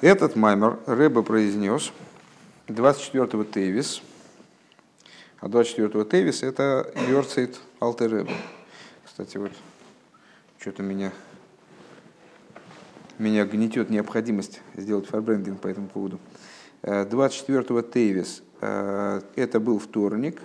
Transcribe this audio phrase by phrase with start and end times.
[0.00, 1.90] Этот маймер Рэба произнес
[2.68, 4.00] 24-го Тевис,
[5.40, 8.30] а 24-го Тевис это Йорцейт Алтер Рэба.
[9.04, 9.50] Кстати, вот
[10.60, 11.12] что-то меня,
[13.18, 16.20] меня гнетет необходимость сделать фарбрендинг по этому поводу.
[16.82, 20.40] 24-го Тевис это был вторник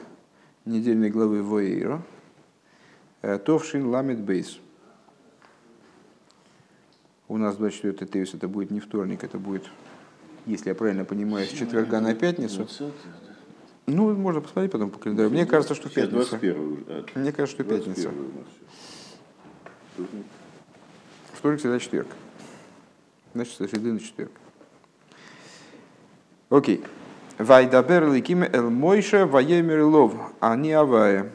[0.66, 2.02] недельной главы Воейро,
[3.46, 4.58] Товшин Ламит Бейс
[7.34, 9.64] у нас 24 Тевис это будет не вторник, это будет,
[10.46, 12.68] если я правильно понимаю, с четверга на пятницу.
[13.88, 15.32] Ну, можно посмотреть потом по календарю.
[15.32, 16.40] Мне кажется, что пятница.
[17.16, 18.12] Мне кажется, что пятница.
[21.34, 22.08] Вторник, всегда четверг.
[23.34, 24.32] Значит, со среды на четверг.
[26.52, 26.84] Окей.
[27.40, 31.32] Вайдабер ликим эл мойша ваемер лов, а не авая.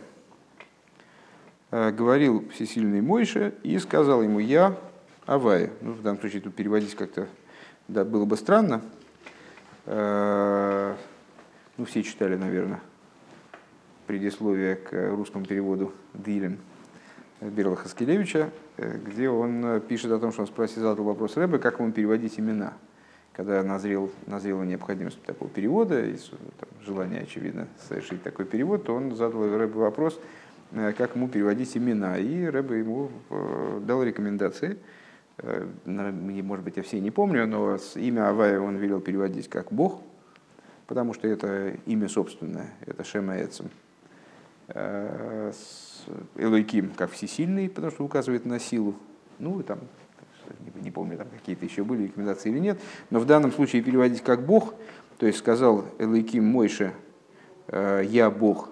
[1.71, 4.79] Э, говорил всесильный Мойша и сказал ему, я
[5.29, 5.69] Авая.
[5.83, 7.29] Ну, в данном случае тут переводить как-то
[7.87, 8.81] да, было бы странно.
[9.85, 10.95] Э,
[11.77, 12.81] ну, все читали, наверное,
[14.07, 16.57] предисловие к русскому переводу Дилем
[17.43, 21.79] Бирла Хаскелевича, э, где он пишет о том, что он спросил, задал вопрос Рэбе, как
[21.79, 22.73] ему переводить имена.
[23.35, 29.15] Когда назрел, назрела необходимость такого перевода, и там, желание, очевидно, совершить такой перевод, то он
[29.15, 30.19] задал Рэбе вопрос,
[30.73, 32.17] э, как ему переводить имена.
[32.17, 33.11] И Рэбе ему
[33.85, 34.98] дал рекомендации– Э,
[35.85, 40.03] может быть, я все не помню, но имя Авая он велел переводить как Бог,
[40.87, 43.71] потому что это имя собственное, это Шема Эцем.
[44.69, 45.53] Э,
[46.37, 48.95] Элойким как всесильный, потому что указывает на силу.
[49.39, 49.79] Ну, и там,
[50.75, 54.45] не помню, там какие-то еще были рекомендации или нет, но в данном случае переводить как
[54.45, 54.75] Бог,
[55.19, 56.93] то есть сказал Элойким Мойше,
[57.69, 58.71] э, я Бог,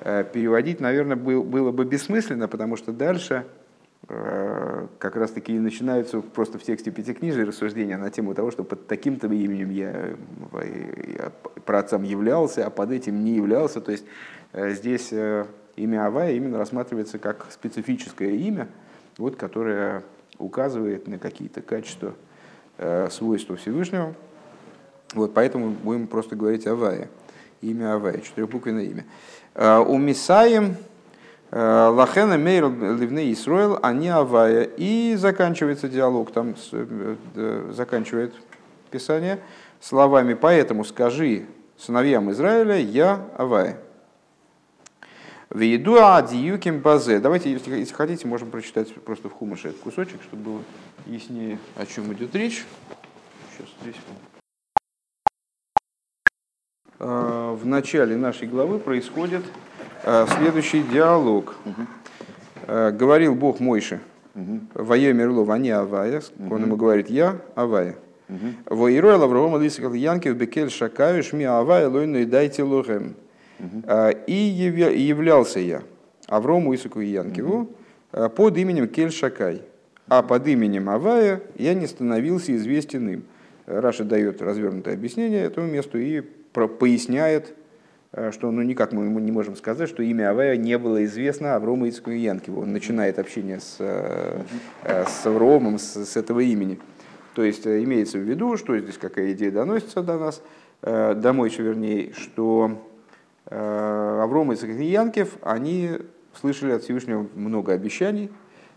[0.00, 3.63] переводить, наверное, было бы бессмысленно, потому что дальше Э,
[4.06, 8.86] как раз таки и начинаются просто в тексте Пятикнижия рассуждения на тему того, что под
[8.86, 10.14] таким-то именем я,
[10.52, 11.32] я
[11.64, 13.80] праотцам являлся, а под этим не являлся.
[13.80, 14.04] То есть
[14.52, 18.68] э, здесь э, имя Авая именно рассматривается как специфическое имя,
[19.16, 20.02] вот, которое
[20.38, 22.14] указывает на какие-то качества,
[23.10, 24.14] свойства Всевышнего.
[25.14, 27.08] Вот, поэтому будем просто говорить Авая.
[27.60, 29.04] Имя Авая, четырехбуквенное имя.
[29.86, 30.93] У Мисаем Э,
[31.50, 34.64] Лахена Мейр Ливны Исроил, они Авая.
[34.64, 38.34] И заканчивается диалог, там э, заканчивает
[38.90, 39.40] Писание
[39.80, 41.46] словами «Поэтому скажи
[41.78, 43.78] сыновьям Израиля, я Авая».
[45.50, 47.20] Вейду адиюким базе.
[47.20, 50.60] Давайте, если, если хотите, можем прочитать просто в хумыше этот кусочек, чтобы было
[51.06, 52.64] яснее, о чем идет речь.
[53.52, 53.96] Сейчас здесь.
[56.98, 59.73] Э, в начале нашей главы происходит Э,
[60.04, 61.54] следующий диалог.
[61.64, 62.92] Угу.
[62.96, 64.00] Говорил Бог Мойше.
[64.74, 66.22] Ваемер Лов, не Авая.
[66.50, 67.96] Он ему говорит, я Авая.
[68.66, 73.14] Воирой Лаврова Лисакал Янкев Бекель Шакаю Шми Авая Лойну и дайте лохем.
[74.26, 75.82] И являлся я
[76.26, 77.68] Аврому Исаку и Янкеву
[78.10, 79.62] под именем Кель Шакай.
[80.08, 83.24] А под именем Авая я не становился известен им.
[83.66, 86.22] Раша дает развернутое объяснение этому месту и
[86.78, 87.63] поясняет, Э,
[88.30, 92.10] что ну, никак мы не можем сказать, что имя Авая не было известно Аврому Ицку
[92.10, 92.62] и Янкиву.
[92.62, 94.42] Он начинает общение с, э,
[94.84, 96.78] э, с Авромом, с, с этого имени.
[97.34, 100.42] То есть имеется в виду, что здесь какая идея доносится до нас,
[100.82, 102.80] домой еще вернее, что
[103.46, 105.90] Авром и Янкив, они
[106.40, 108.30] слышали от Всевышнего много обещаний,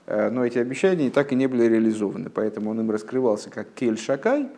[0.07, 2.31] но эти обещания так и не были реализованы.
[2.31, 4.49] Поэтому он им раскрывался как Кель Шакай,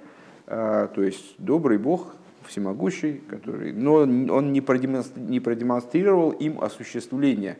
[0.45, 2.15] то есть добрый Бог,
[2.49, 7.57] всемогущий, который, но он не продемонстрировал им осуществление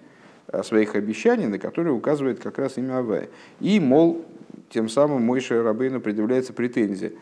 [0.48, 3.30] э, своих обещаний, на которые указывает как раз имя Авая.
[3.60, 4.26] И, мол,
[4.70, 7.14] тем самым Мойше Рабейну предъявляется претензия.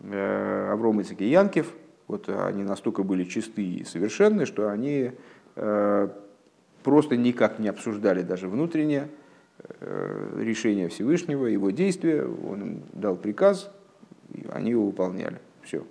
[0.00, 1.74] Э, Авром и Янкев,
[2.06, 5.10] вот они настолько были чисты и совершенны, что они
[5.56, 6.08] э,
[6.84, 9.08] просто никак не обсуждали даже внутреннее
[10.36, 12.22] решение Всевышнего, его действия.
[12.22, 13.72] Он дал приказ,
[14.32, 15.40] и они его выполняли.
[15.62, 15.84] Все.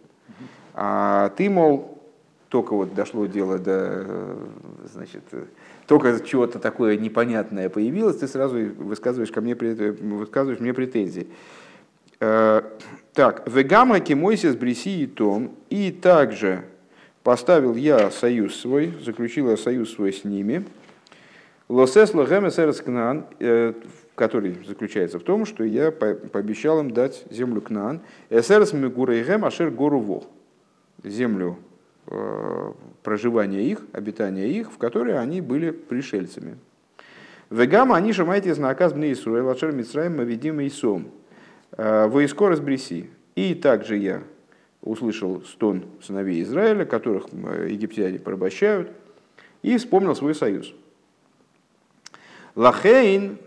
[0.79, 1.99] А ты, мол,
[2.49, 4.37] только вот дошло дело до,
[4.85, 5.23] значит,
[5.87, 11.29] только чего-то такое непонятное появилось, ты сразу высказываешь, ко мне, высказываешь мне претензии.
[12.19, 12.61] Э,
[13.13, 16.63] так, вегама кемойсис бриси и том, и также
[17.23, 20.63] поставил я союз свой, заключил я союз свой с ними,
[21.69, 23.73] лосес лохемес эрскнан, э,
[24.13, 29.99] который заключается в том, что я пообещал им дать землю Кнаан, эсерс мегурейгем ашер гору
[29.99, 30.25] вох
[31.03, 31.57] землю
[32.07, 32.71] э,
[33.03, 36.57] проживания их, обитания их, в которой они были пришельцами.
[37.49, 41.11] Вегама они шамайте знаказ бны Исруэл, ачер Мицраем, мавидим и сом.
[41.77, 43.09] Э, Бриси.
[43.35, 44.23] И также я
[44.81, 48.91] услышал стон сыновей Израиля, которых египтяне порабощают,
[49.61, 50.73] и вспомнил свой союз.
[52.55, 53.37] Лахейн,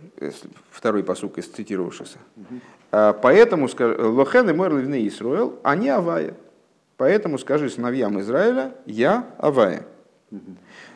[0.71, 2.19] второй посук из цитировавшихся,
[2.91, 6.35] поэтому Лохен и Мор Левны Исруэл, они Авая.
[7.01, 9.87] Поэтому скажи сыновьям Израиля, я Авая.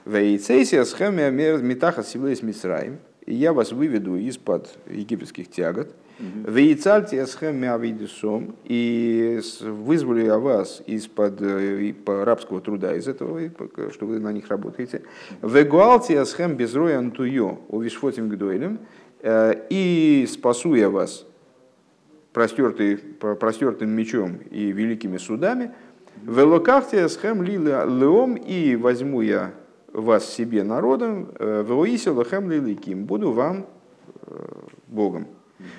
[0.04, 5.94] Вейцейсия схемия метаха сивлейс Мисраим, и я вас выведу из-под египетских тягот.
[6.18, 13.40] Вейцальтия схемия авидисом, и вызволю я вас из-под э, рабского труда, из этого,
[13.90, 15.04] что вы на них работаете.
[15.40, 18.78] Вегуалтия схем безроя антуё, увишфотим гдойлем,
[19.22, 21.24] э, и спасу я вас
[22.34, 25.72] простертым мечом и великими судами,
[26.22, 29.52] Велокахтия схем лила леом, и возьму я
[29.92, 33.66] вас себе народом, э, велоиси лохем лиликим, буду вам
[34.26, 34.46] э,
[34.88, 35.26] Богом.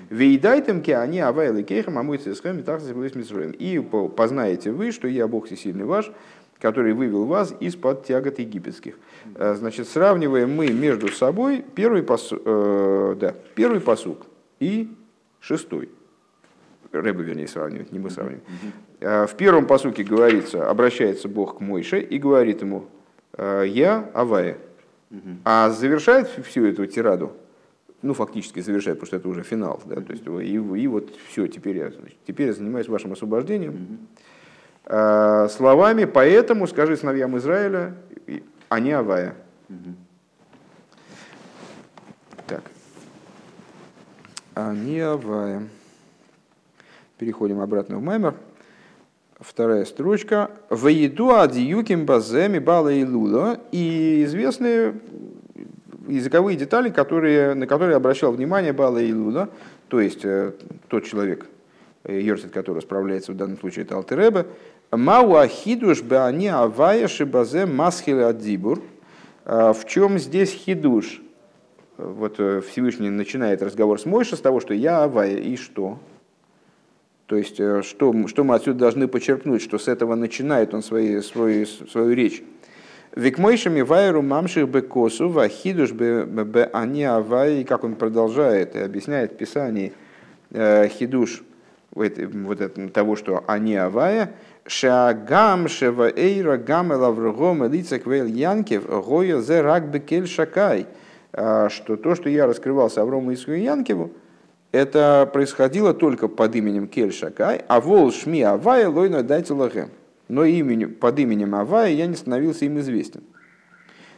[0.10, 6.12] Вейдайтем ке они авайлы кейхам амуйцы схем и познаете вы, что я Бог всесильный ваш,
[6.60, 8.98] который вывел вас из-под тягот египетских.
[9.36, 14.26] Э, значит, сравниваем мы между собой первый, посу, э, да, первый посук
[14.60, 14.90] и
[15.40, 15.90] шестой.
[16.92, 18.44] Рэбе, вернее, сравнивать, не мы сравниваем.
[19.00, 22.86] В первом посуке говорится, обращается Бог к Мойше и говорит ему,
[23.38, 24.58] я Авая.
[25.44, 27.34] А завершает всю эту тираду,
[28.02, 31.48] ну, фактически завершает, потому что это уже финал, да, то есть, и, и вот все,
[31.48, 34.08] теперь я, значит, теперь я занимаюсь вашим освобождением.
[34.86, 37.96] Словами, поэтому скажи сыновьям Израиля,
[38.70, 39.36] они Авая.
[42.48, 42.62] Так.
[44.54, 45.68] Они Авая.
[47.18, 48.36] Переходим обратно в Маймер.
[49.40, 50.52] Вторая строчка.
[50.70, 53.60] Воеду адиюким баземи бала и лула.
[53.72, 54.96] И известные
[56.08, 59.50] языковые детали, которые, на которые обращал внимание Бала и Лула,
[59.88, 60.52] то есть э,
[60.88, 61.48] тот человек,
[62.08, 64.46] Йорсит, который справляется в данном случае, это Алтереба,
[64.92, 68.82] Мау ахидуш бани авая шибазе масхил адзибур.
[69.44, 71.22] А в чем здесь хидуш?
[71.98, 76.00] Вот э, Всевышний начинает разговор с Мойша с того, что я авая, и что?
[77.28, 81.22] То есть, э, что, что мы отсюда должны почерпнуть, что с этого начинает он свои,
[81.22, 82.44] свою, свою речь.
[83.16, 89.94] Викмойшами вайру мамших бекосу вахидуш бе они авай, как он продолжает и объясняет в Писании
[90.52, 91.44] э, хидуш
[91.92, 94.34] вот, вот это, того, что они авая,
[94.68, 100.88] шагам шева эйра гам элавргом элицек вейл янкев гоя зе рак бекель шакай,
[101.32, 104.12] э, что то, что я раскрывался Аврому и Янкеву,
[104.76, 109.90] это происходило только под именем Кель Шакай, а вол Шми Авая лойно дайте лагем.
[110.28, 113.24] Но имени, под именем Авая я не становился им известен.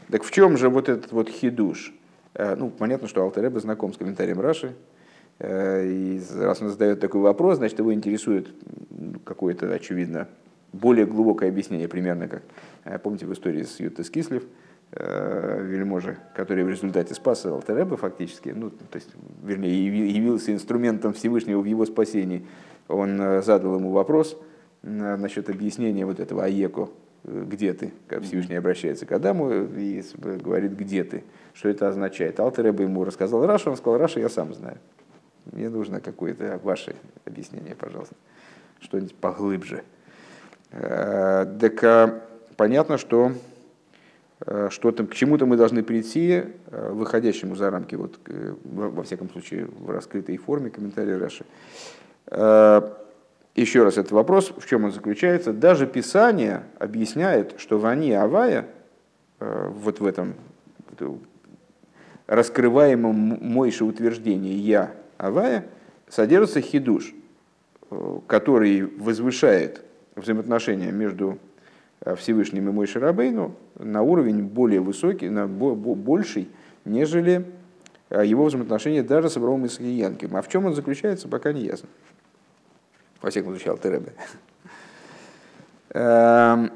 [0.10, 1.94] Так в чем же вот этот вот хидуш?
[2.34, 4.74] Э, ну, понятно, что Алтереба знаком с комментарием Раши.
[5.38, 8.50] Э, и раз он задает такой вопрос, значит, его интересует
[9.26, 10.28] какое-то, очевидно,
[10.74, 12.42] более глубокое объяснение, примерно как,
[12.86, 14.44] э, помните, в истории с Юд-Тес Кислев,
[14.92, 19.10] Э, вельможи, который в результате спас Алтер Ребе фактически, ну, то есть,
[19.44, 22.48] вернее, явился инструментом Всевышнего в его спасении,
[22.88, 24.38] он э, задал ему вопрос
[24.84, 26.90] э, насчет объяснения вот этого איכה,
[27.26, 32.40] где ты, как Всевышний обращается к Адаму и говорит, где ты, что это означает.
[32.40, 34.78] Алтер Ребе ему рассказал Раши, он сказал, Раши, я сам знаю.
[35.52, 36.96] Мне нужно какое-то ваше
[37.26, 38.16] объяснение, пожалуйста,
[38.80, 39.84] что-нибудь поглубже.
[40.72, 42.24] Так
[42.56, 43.34] понятно, что
[44.46, 48.20] Э, что-то, к чему-то мы должны прийти, э, выходящему за рамки, вот,
[48.64, 51.46] во всяком случае, в раскрытой форме комментария Раши.
[52.28, 52.82] Э,
[53.56, 55.54] еще раз этот вопрос, в чем он заключается.
[55.54, 58.68] Даже Писание объясняет, что вани Авая,
[59.40, 60.36] вот в этом
[62.28, 65.66] раскрываемом Мойше утверждении «я Авая»,
[66.08, 67.16] содержится хидуш,
[68.28, 69.84] который возвышает
[70.16, 71.40] взаимоотношения между
[72.16, 76.48] Всевышним и мой Шарабейну на уровень более высокий, на больший,
[76.86, 77.46] нежели
[78.10, 80.36] э, его взаимоотношения даже с Авраамом Исаиянким.
[80.36, 81.90] А в чем он заключается, пока не ясно.
[83.22, 84.14] Во всяком случае, Алтеребе.
[85.90, 86.72] Эм,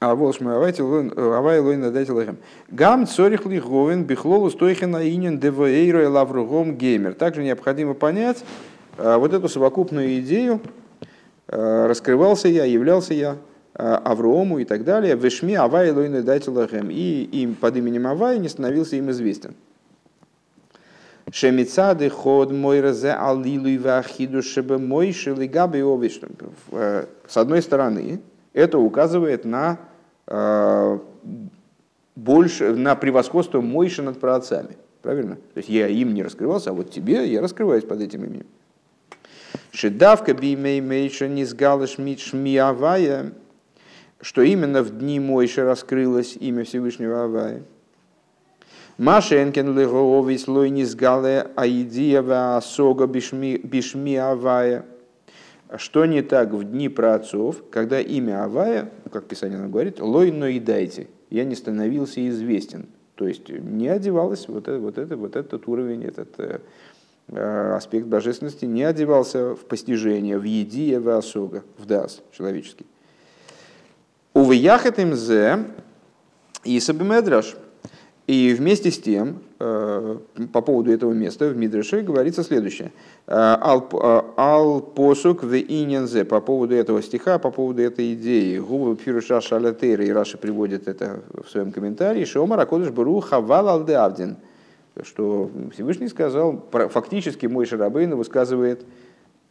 [0.00, 2.36] а волш мы авай лой надайте лохем.
[2.68, 7.14] Гам цорих лиховен бихлолу стойхена инин девоэйро лавругом геймер.
[7.14, 8.44] Также необходимо понять
[8.98, 10.60] э, вот эту совокупную идею,
[11.46, 17.54] раскрывался я, являлся я, Э, Аврому и так далее, Вешми Авай Лойны Дайтилахем, и им
[17.56, 19.54] под именем Авай не становился им известен.
[21.32, 26.20] Шемицады ход мой разе алилу и вахиду шебе мой шелигаби овиш.
[26.70, 28.20] Э, с одной стороны,
[28.52, 29.78] это указывает на,
[30.28, 30.98] э,
[32.14, 34.76] больше, на превосходство Мойши над праотцами.
[35.02, 35.34] Правильно?
[35.54, 38.46] То есть я им не раскрывался, а вот тебе я раскрываюсь под этим именем.
[39.72, 43.32] Шедавка бимей мейша не сгалыш шмиавая,
[44.24, 47.62] что именно в дни Мойши раскрылось имя Всевышнего Авая.
[48.96, 54.86] Машенкен леговис лой не сгале аидиева асога бишми Авая.
[55.76, 60.46] Что не так в дни праотцов, когда имя Авая, как Писание нам говорит, лой но
[60.46, 62.86] и дайте, я не становился известен.
[63.16, 66.60] То есть не одевалось вот, это, вот, это, вот этот уровень, этот э,
[67.28, 72.86] Э, аспект божественности не одевался в постижение, в едие, в осога, в дас человеческий.
[74.34, 75.64] Увыяхет им зе
[76.64, 77.56] и сабимедраш.
[78.26, 80.18] И вместе с тем, э,
[80.52, 82.90] по поводу этого места в Мидреше говорится следующее.
[83.26, 88.58] Э, ал посук в инензе по поводу этого стиха, по поводу этой идеи.
[88.58, 92.24] Губы пируша шалятейра, и Раши приводит это в своем комментарии.
[92.24, 94.36] Шомар акодыш бару хавал авдин
[95.02, 98.84] что Всевышний сказал, фактически мой Шарабейн высказывает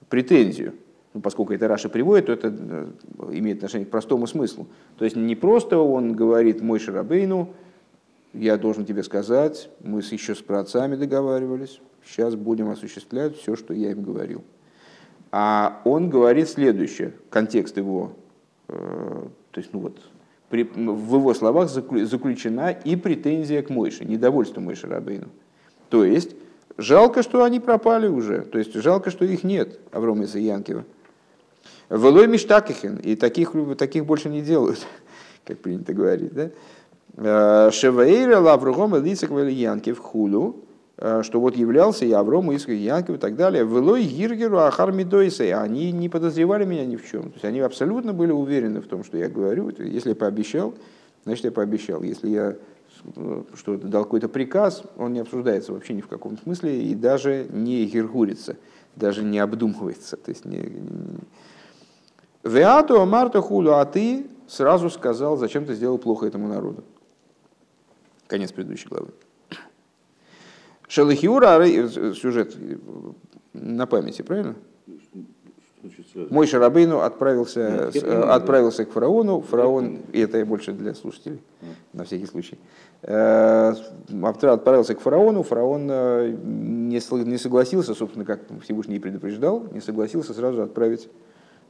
[0.09, 0.73] претензию.
[1.13, 2.87] Ну, поскольку это Раша приводит, то это э,
[3.33, 4.67] имеет отношение к простому смыслу.
[4.97, 7.53] То есть не просто он говорит мой Шарабейну,
[8.33, 13.91] я должен тебе сказать, мы еще с праотцами договаривались, сейчас будем осуществлять все, что я
[13.91, 14.43] им говорил.
[15.31, 18.13] А он говорит следующее, контекст его,
[18.67, 18.73] э,
[19.51, 19.99] то есть ну вот,
[20.49, 25.29] в его словах заключена и претензия к Мойше, недовольство Мойше Рабейну.
[25.89, 26.35] То есть,
[26.77, 30.85] жалко, что они пропали уже, то есть, жалко, что их нет, Аврома и Янкива.
[31.89, 34.85] Велой Миштакихин, и таких, таких больше не делают,
[35.45, 36.33] как принято говорить.
[36.33, 36.49] Да?
[37.17, 40.63] Э, Шеваэйра Лавругом Лицак Янкив Хулу,
[40.97, 43.65] Э, что вот являлся я Аврому, Янков и так далее.
[43.65, 44.89] Велой Гиргеру Ахар.
[44.89, 47.23] Они не подозревали меня ни в чем.
[47.23, 49.71] То есть они абсолютно были уверены в том, что я говорю.
[49.79, 50.73] Если я пообещал,
[51.25, 52.03] значит я пообещал.
[52.03, 52.55] Если я
[53.15, 57.47] э, что дал какой-то приказ, он не обсуждается вообще ни в каком смысле и даже
[57.51, 58.55] не гиргурится,
[58.95, 60.15] даже не обдумывается.
[60.15, 60.59] То есть не,
[62.43, 66.83] Веату Марта Хулу, а ты сразу сказал, зачем ты сделал плохо этому народу.
[68.27, 69.09] Конец предыдущей главы.
[70.87, 72.77] Шелахиура, э, сюжет э,
[73.53, 74.55] на памяти, правильно?
[76.29, 79.41] Мой Шарабейну отправился, Нет, э, отправился к фараону.
[79.41, 81.41] Фараон, и это больше для слушателей,
[81.93, 82.57] на всякий случай.
[83.01, 85.43] Отправился к фараону.
[85.43, 85.87] Фараон
[86.87, 86.99] не
[87.37, 91.09] согласился, собственно, как Всевышний предупреждал, не согласился сразу отправить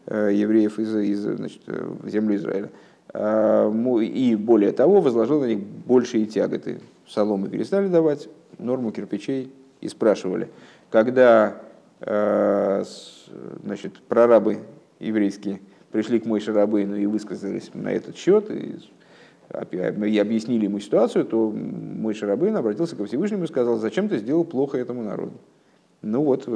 [0.08, 2.70] евреев из, из значит, в землю Израиля.
[3.14, 6.80] И более того, возложил на них большие тяготы.
[7.08, 10.50] Соломы перестали давать, норму кирпичей и спрашивали,
[10.90, 11.62] когда
[12.00, 12.84] э,
[13.64, 14.60] значит, прорабы
[15.00, 15.60] еврейские
[15.92, 18.80] пришли к Мойше Рабейну и высказались на этот счет, и,
[19.72, 24.44] и объяснили ему ситуацию, то мой Рабейн обратился ко Всевышнему и сказал, зачем ты сделал
[24.44, 25.34] плохо этому народу?
[26.02, 26.50] Ну вот,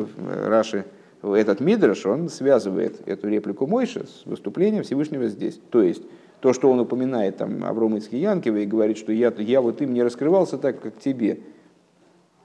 [0.46, 0.86] Раши,
[1.24, 5.60] этот Мидраш, он связывает эту реплику Мойши с выступлением Всевышнего здесь.
[5.70, 6.04] То есть,
[6.40, 10.04] то, что он упоминает там Аврома Янкива и говорит, что я, я вот им не
[10.04, 11.40] раскрывался так, как тебе,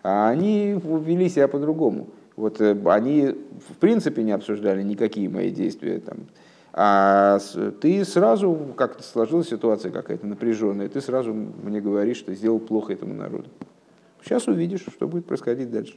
[0.02, 2.09] а они вели себя по-другому.
[2.37, 3.35] Вот э, они
[3.69, 6.00] в принципе не обсуждали никакие мои действия.
[6.00, 6.26] Там.
[6.73, 7.38] А
[7.81, 13.14] ты сразу, как-то сложилась ситуация какая-то напряженная, ты сразу мне говоришь, что сделал плохо этому
[13.14, 13.50] народу.
[14.25, 15.97] Сейчас увидишь, что будет происходить дальше.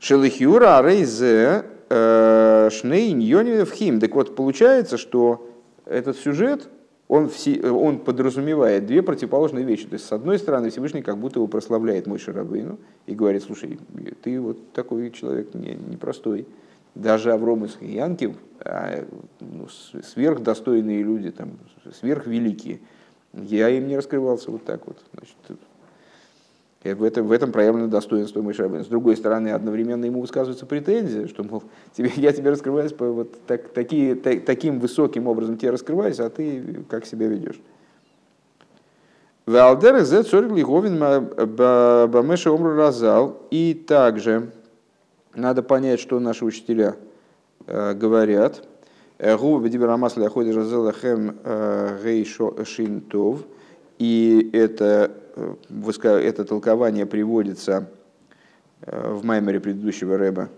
[0.00, 3.14] Шелихюра рейзе э, шней
[3.64, 4.00] в хим.
[4.00, 5.46] Так вот, получается, что
[5.84, 6.68] этот сюжет,
[7.06, 9.86] он, все, он подразумевает две противоположные вещи.
[9.86, 13.78] То есть, с одной стороны, Всевышний как будто его прославляет мой Шарабейну и говорит, слушай,
[14.22, 16.46] ты вот такой человек не, непростой.
[16.94, 19.04] Даже Авром и Янкив, а,
[19.40, 19.68] ну,
[20.02, 21.50] сверхдостойные люди, там,
[22.00, 22.80] сверхвеликие.
[23.34, 24.96] Я им не раскрывался вот так вот.
[25.12, 25.60] Значит,
[26.82, 31.44] в, этом, в этом проявлено достоинство Мойши С другой стороны, одновременно ему высказывается претензия, что,
[31.44, 36.20] мол, тебе, я тебе раскрываюсь по вот так, такие, так, таким высоким образом тебе раскрываюсь,
[36.20, 37.60] а ты как себя ведешь.
[39.44, 43.42] Валдер зе цорг лиговин бамеша омру разал.
[43.50, 44.50] И также
[45.34, 46.96] надо понять, что наши учителя
[47.66, 48.62] э, говорят.
[49.18, 51.36] Губа бедибер амасли аходи разел хэм
[52.02, 53.40] гейшо шинтов.
[53.98, 55.10] И это
[56.02, 57.88] это толкование приводится
[58.82, 60.48] э, в маймере предыдущего Рэба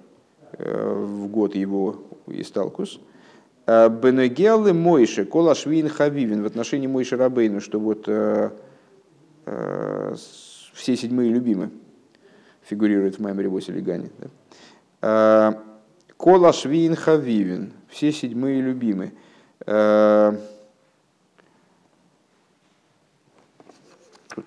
[0.52, 3.00] э, в год его Исталкус.
[3.66, 8.08] «Э, Бенегелы Мойше, Колашвин Хавивин в отношении Мойши Рабейну, что вот
[9.44, 11.70] все седьмые любимы
[12.62, 14.10] фигурируют в Маймере Воси Лигане.
[15.00, 15.58] Да?
[16.16, 19.12] Колашвин Хавивин, все седьмые любимы.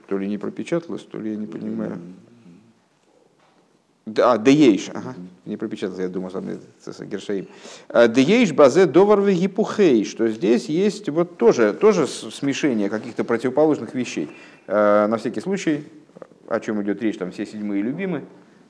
[0.07, 1.97] То ли не пропечаталось, то ли я не понимаю.
[4.05, 5.15] Да, Деейш, ага,
[5.45, 6.45] не пропечатался, я думал, сам
[7.07, 7.47] Гершаим.
[7.89, 14.29] Деейш базе довар гипухей, что здесь есть вот тоже, тоже смешение каких-то противоположных вещей.
[14.67, 15.85] На всякий случай,
[16.47, 18.25] о чем идет речь, там все седьмые любимы.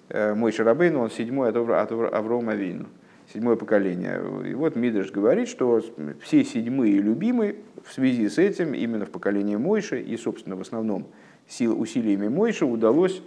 [0.09, 2.85] Мой Шарабейн, он седьмой от Аврома Вину,
[3.33, 4.21] седьмое поколение.
[4.47, 5.81] И вот Мидриш говорит, что
[6.21, 11.07] все седьмые любимы в связи с этим именно в поколении Мойши и, собственно, в основном
[11.47, 13.21] сил, усилиями Мойши удалось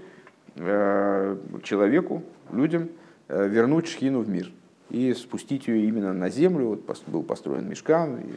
[0.60, 2.88] Э, человеку, людям
[3.28, 4.50] э, вернуть шхину в мир
[4.90, 6.68] и спустить ее именно на землю.
[6.68, 8.34] Вот был построен мешкан, и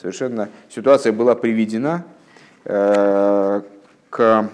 [0.00, 2.04] совершенно ситуация была приведена
[2.64, 3.62] э,
[4.10, 4.50] к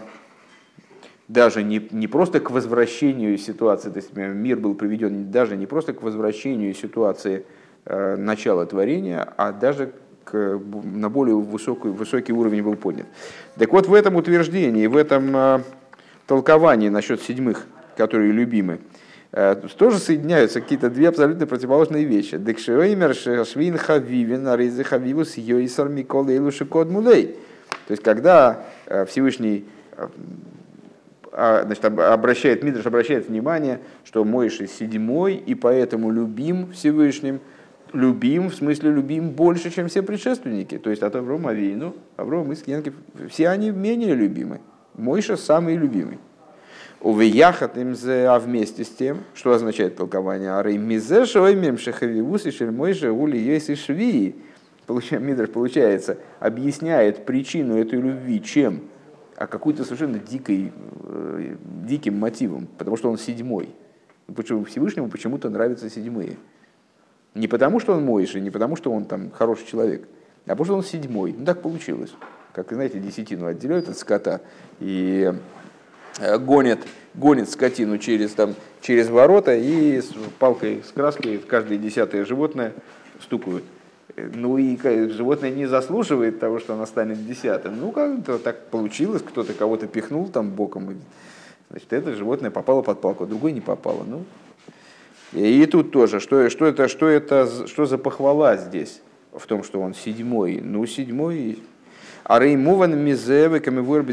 [1.29, 5.93] даже не, не просто к возвращению ситуации, то есть мир был приведен даже не просто
[5.93, 7.45] к возвращению ситуации
[7.87, 9.93] э, начала творения, а даже
[10.25, 13.07] к, на более высокий, высокий уровень был поднят.
[13.57, 15.63] Так вот, в этом утверждении, в этом
[16.27, 17.67] толковании насчет седьмых,
[17.97, 18.81] которые любимы,
[19.33, 22.39] э, тоже соединяются какие-то две абсолютно противоположные вещи.
[22.39, 23.15] Декшевеймер
[23.47, 27.37] швин хавивин аризы хавивус йойсар миколейлу шикод мулей.
[27.87, 29.67] То есть, когда э, Всевышний
[29.97, 30.09] э,
[31.35, 37.41] значит, обращает, Мидриш обращает внимание, что Мойши седьмой, и поэтому любим Всевышним,
[37.93, 40.79] любим, в смысле любим больше, чем все предшественники.
[40.79, 42.93] То есть от Аврома Авину, Аврома Искенки,
[43.29, 44.61] все они менее любимы.
[44.95, 46.19] Мойша самый любимый.
[47.01, 53.13] Увияхат им а вместе с тем, что означает толкование Ары мизе шоймем шахавивус и шельмойша
[53.13, 54.37] ули есть швии.
[55.11, 58.83] Мидраш, получается, объясняет причину этой любви чем?
[59.37, 60.73] А какой-то совершенно дикой,
[61.05, 63.71] э, диким мотивом, потому что он седьмой.
[64.35, 66.37] Почему Всевышнему почему-то нравятся седьмые.
[67.35, 70.09] Не потому, что он Мойша, не потому, что он там хороший человек,
[70.47, 71.35] а потому, что он седьмой.
[71.37, 72.15] Ну так получилось
[72.55, 74.41] как, знаете, десятину отделяют от скота
[74.79, 75.33] и
[76.21, 76.79] э, гонят,
[77.15, 82.73] гонят скотину через, там, через ворота и с палкой с краской каждое десятое животное
[83.21, 83.65] стукают.
[84.17, 84.77] Ну и
[85.09, 87.81] животное не заслуживает того, что оно станет десятым.
[87.81, 90.97] Ну, как-то так получилось, кто-то кого-то пихнул там боком.
[91.71, 94.05] Значит, это животное попало под палку, а другое не попало.
[94.07, 94.25] Ну,
[95.33, 99.01] и тут тоже, что, что, это, что, это, что за похвала здесь
[99.33, 100.61] в том, что он седьмой?
[100.63, 101.59] Ну, седьмой
[102.25, 104.05] а реймуван мизевы камевур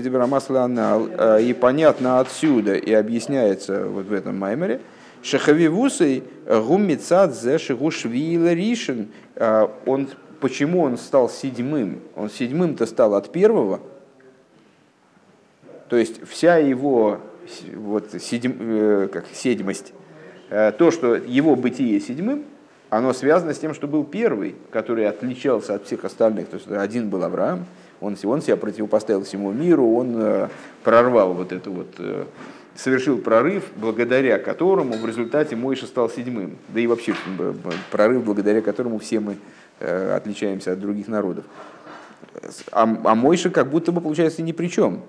[0.49, 1.07] анал.
[1.17, 4.81] Э, и понятно отсюда и объясняется вот в этом маймере,
[5.23, 8.55] Шахавивусой гуммицад зе шигушвила.
[9.35, 12.01] Э, он, почему он стал седьмым?
[12.15, 13.81] Он седьмым-то стал от первого.
[15.89, 17.19] То есть вся его
[17.73, 19.93] вот, седьм, э, как, седьмость,
[20.49, 22.43] то, что его бытие седьмым,
[22.89, 26.49] оно связано с тем, что был первый, который отличался от всех остальных.
[26.49, 27.65] То есть один был Авраам,
[28.01, 30.49] он, он себя противопоставил всему миру, он э,
[30.83, 32.25] прорвал вот это вот, э,
[32.81, 36.57] совершил прорыв, благодаря которому в результате Мойша стал седьмым.
[36.69, 37.13] Да и вообще
[37.91, 39.37] прорыв, благодаря которому все мы
[39.79, 41.45] э, отличаемся от других народов.
[42.71, 45.01] А, а Мойша как будто бы получается ни при чем.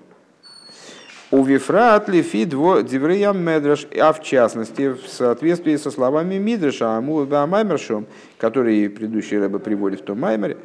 [1.31, 8.05] У Вифрат Лефи Дивреям Медраш, а в частности, в соответствии со словами Мидраша, Аму Маймершом,
[8.37, 10.57] которые предыдущий рыба приводит в том Маймере,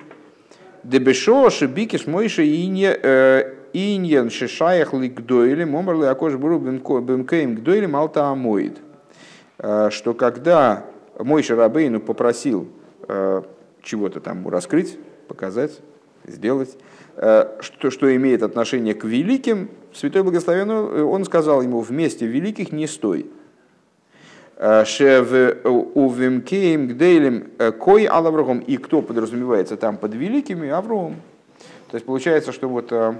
[0.85, 8.79] Дебешо шибикиш мойши э, иньян шишаях ли гдоили, момерли акош буру бемкейм гдоили малта амоид.
[9.59, 10.85] Э, что когда
[11.19, 12.69] мой Шарабейну попросил
[13.09, 13.43] э,
[13.83, 15.81] чего-то там раскрыть, показать,
[16.27, 16.77] сделать,
[17.17, 23.31] что, что имеет отношение к великим, Святой Благословенный, он сказал ему, вместе великих не стой.
[25.95, 28.61] Увимкеем гдейлем кой алаврогом.
[28.61, 30.69] И кто подразумевается там под великими?
[30.69, 31.17] Авром.
[31.91, 33.15] То есть получается, что вот э,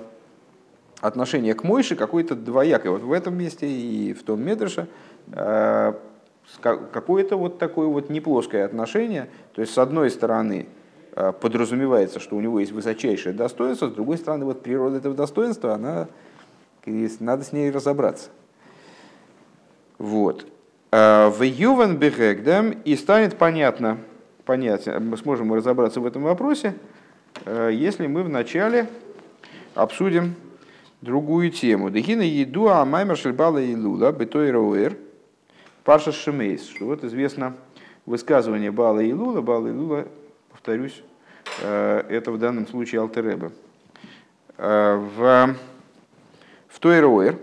[1.01, 2.93] отношение к Мойше какое-то двоякое.
[2.93, 4.89] Вот в этом месте и в том Медрше
[5.33, 5.93] э,
[6.61, 9.29] какое-то вот такое вот неплоское отношение.
[9.55, 10.67] То есть с одной стороны
[11.13, 15.75] э, подразумевается, что у него есть высочайшее достоинство, с другой стороны вот природа этого достоинства,
[15.75, 16.09] она,
[16.85, 18.31] надо с ней разобраться.
[19.99, 20.47] Вот.
[20.91, 23.99] Э, в Юван Бегегдам и станет понятно,
[24.45, 26.75] понятно, мы сможем разобраться в этом вопросе,
[27.47, 28.89] если мы вначале
[29.77, 30.35] обсудим
[31.01, 31.91] другую тему.
[31.91, 34.97] Дехина еду а маймер шельбала и лула бетой роэр
[35.85, 36.69] парша шемейс.
[36.69, 37.57] Что вот известно
[38.09, 39.41] высказывание Бала и Лула.
[39.41, 40.09] Бала и Лула,
[40.51, 41.03] повторюсь,
[41.63, 43.53] э, это в данном случае Алтереба.
[44.57, 45.55] В,
[46.67, 47.39] в Тойроэр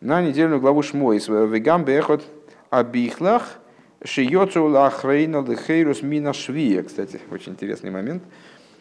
[0.00, 2.24] на недельную главу Шмойс Вегам Бехот
[2.68, 3.58] Абихлах
[4.04, 6.82] Шиёцу Лахрейна Лехейрус Мина Швия.
[6.82, 8.22] Кстати, очень интересный момент.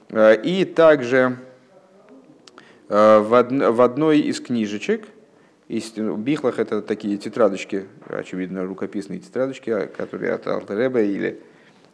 [0.09, 1.37] Э, и также
[2.89, 5.07] э, в одной из книжечек
[5.67, 11.41] Бихлах это такие тетрадочки, очевидно, рукописные тетрадочки, которые от Алтереба или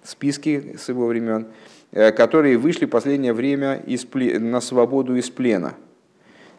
[0.04, 1.47] списки с его времен,
[1.91, 5.75] которые вышли в последнее время из, на свободу из плена.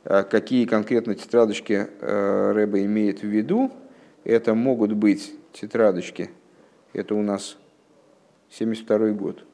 [0.05, 3.71] Какие конкретно тетрадочки Рэба имеет в виду,
[4.25, 6.31] это могут быть тетрадочки,
[6.95, 7.59] это у нас
[8.53, 9.45] 72 год.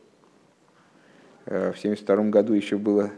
[1.45, 3.11] В 72 году еще было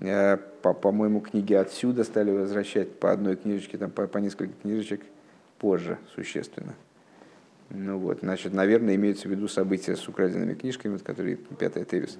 [0.00, 5.02] Э, по, по-моему, книги отсюда стали возвращать по одной книжечке, там, по, по несколько книжечек
[5.58, 6.74] позже существенно.
[7.70, 12.18] Ну вот, значит, наверное, имеется в виду события с украденными книжками, вот, которые пятая Тевис.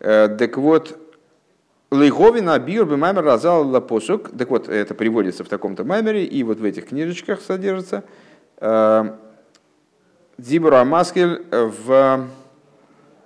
[0.00, 0.36] Mm-hmm.
[0.36, 0.98] Так вот,
[1.90, 4.30] Лейговина Биур Маймер разал лапосук.
[4.36, 8.04] Так вот, это приводится в таком-то маймере, и вот в этих книжечках содержится.
[8.58, 9.16] Э,
[10.38, 12.28] Дзибур Амаскель в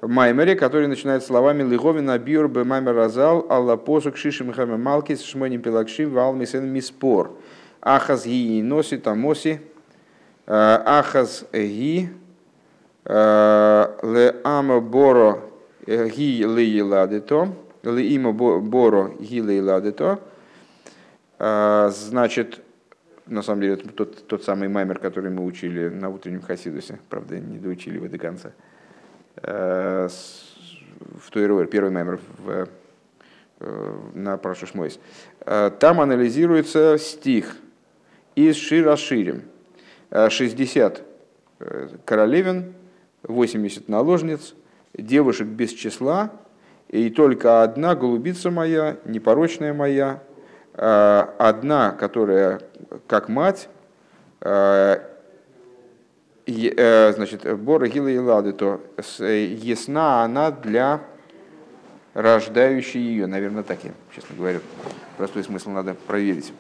[0.07, 5.63] Маймере, который начинает словами Лиговина Биур Б Маймер Разал Алла Посук Шишим Хаме Малкис Шмоним
[5.63, 7.33] Пилакшим Вал Мисен Миспор
[7.81, 9.61] Ахаз Ги Носи Тамоси
[10.47, 12.11] э, Ахаз Ги
[13.05, 15.41] э, Ле Ама Боро
[15.87, 20.19] Ги Ли Ладето Ле Има Боро Ги Ли Ладето
[21.39, 22.61] э, Значит,
[23.27, 26.99] на самом деле, это тот, тот самый маймер, который мы учили на утреннем Хасидусе.
[27.09, 28.51] Правда, не доучили его до конца.
[28.51, 28.74] Э,
[29.43, 32.69] в Туэруэр, первый мемор в,
[33.61, 34.99] э, на Прошушмойс.
[35.41, 37.57] Э, там анализируется стих
[38.35, 39.43] из Шира Ширим.
[40.11, 41.03] 60
[42.05, 42.75] королевин,
[43.25, 44.55] 80 наложниц,
[44.97, 46.31] девушек без числа,
[46.89, 50.23] и только одна голубица моя, непорочная моя,
[50.75, 52.61] одна, которая
[53.09, 53.69] как мать,
[54.45, 54.99] Э,
[56.47, 58.81] значит, Бора Гила и Лады, то
[59.19, 61.01] э, ясна она для
[62.13, 63.27] рождающей ее.
[63.27, 64.61] Наверное, так я, честно говоря.
[65.17, 66.53] Простой смысл надо проверить.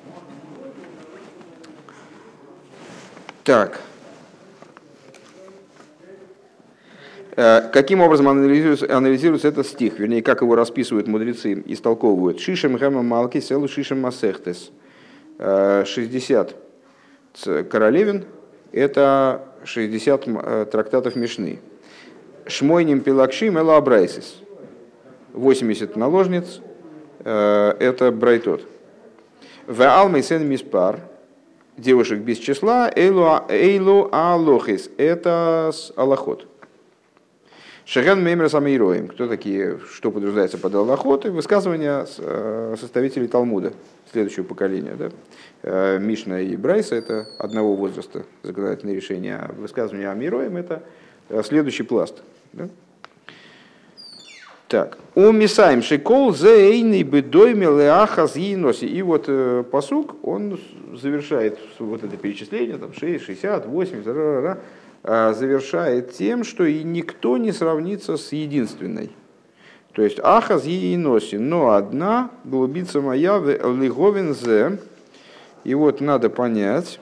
[3.44, 3.80] Так.
[7.36, 12.40] Э, каким образом анализируется, анализируется этот стих, вернее, как его расписывают мудрецы, истолковывают.
[12.40, 14.70] Шишем хэма малки селу шишем масехтес.
[15.36, 16.54] 60
[17.68, 18.24] королевин–
[18.72, 21.60] это 60 э, трактатов Мишны.
[22.46, 24.36] Шмойним пилакшим эла абрайсис.
[25.32, 26.60] 80 наложниц,
[27.20, 28.66] э, это брайтот.
[29.66, 31.00] В алмей сен миспар,
[31.76, 36.46] девушек без числа, эйлу алохис, это аллахот.
[37.86, 39.08] Шаген Меймер Самейроем.
[39.08, 41.26] Кто такие, что подразумевается под Аллахот?
[41.26, 43.74] Высказывания э, составителей Талмуда
[44.10, 44.94] следующего поколения.
[44.98, 45.10] Да?
[45.62, 50.82] Э, Мишна и Брайса– это одного возраста законодательное решение, а высказывание Амироем– это
[51.28, 52.22] э, следующий пласт.
[52.54, 52.70] Да?
[54.68, 54.96] Так.
[55.14, 58.86] У Мисаем Шикол зейный бедойме леахаз еноси.
[58.86, 60.58] И вот э, посук, он
[60.94, 64.58] завершает вот это перечисление, там 6, 60, 80, ра -ра -ра, э,
[65.04, 69.10] завершает тем, что и никто не сравнится с единственной.
[69.92, 74.78] То есть ахаз еноси, но одна голубица моя лиговин зе,
[75.62, 76.98] и вот надо понять,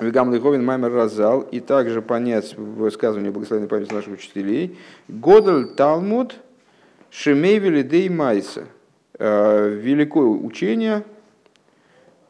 [0.00, 6.36] Вегам Лиховин Маймер Разал, и также понять в высказывании благословенной памяти наших учителей, Годель Талмуд
[7.10, 8.66] Шемейвели Дей Майса,
[9.18, 11.04] э, великое учение,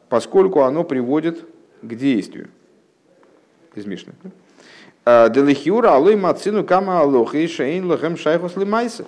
[0.07, 1.45] поскольку оно приводит
[1.81, 2.49] к действию.
[3.75, 4.13] Из Мишны.
[5.05, 9.05] «Э, Делихюра алой мацину кама алоха и шейн лохем шайхус лимайса.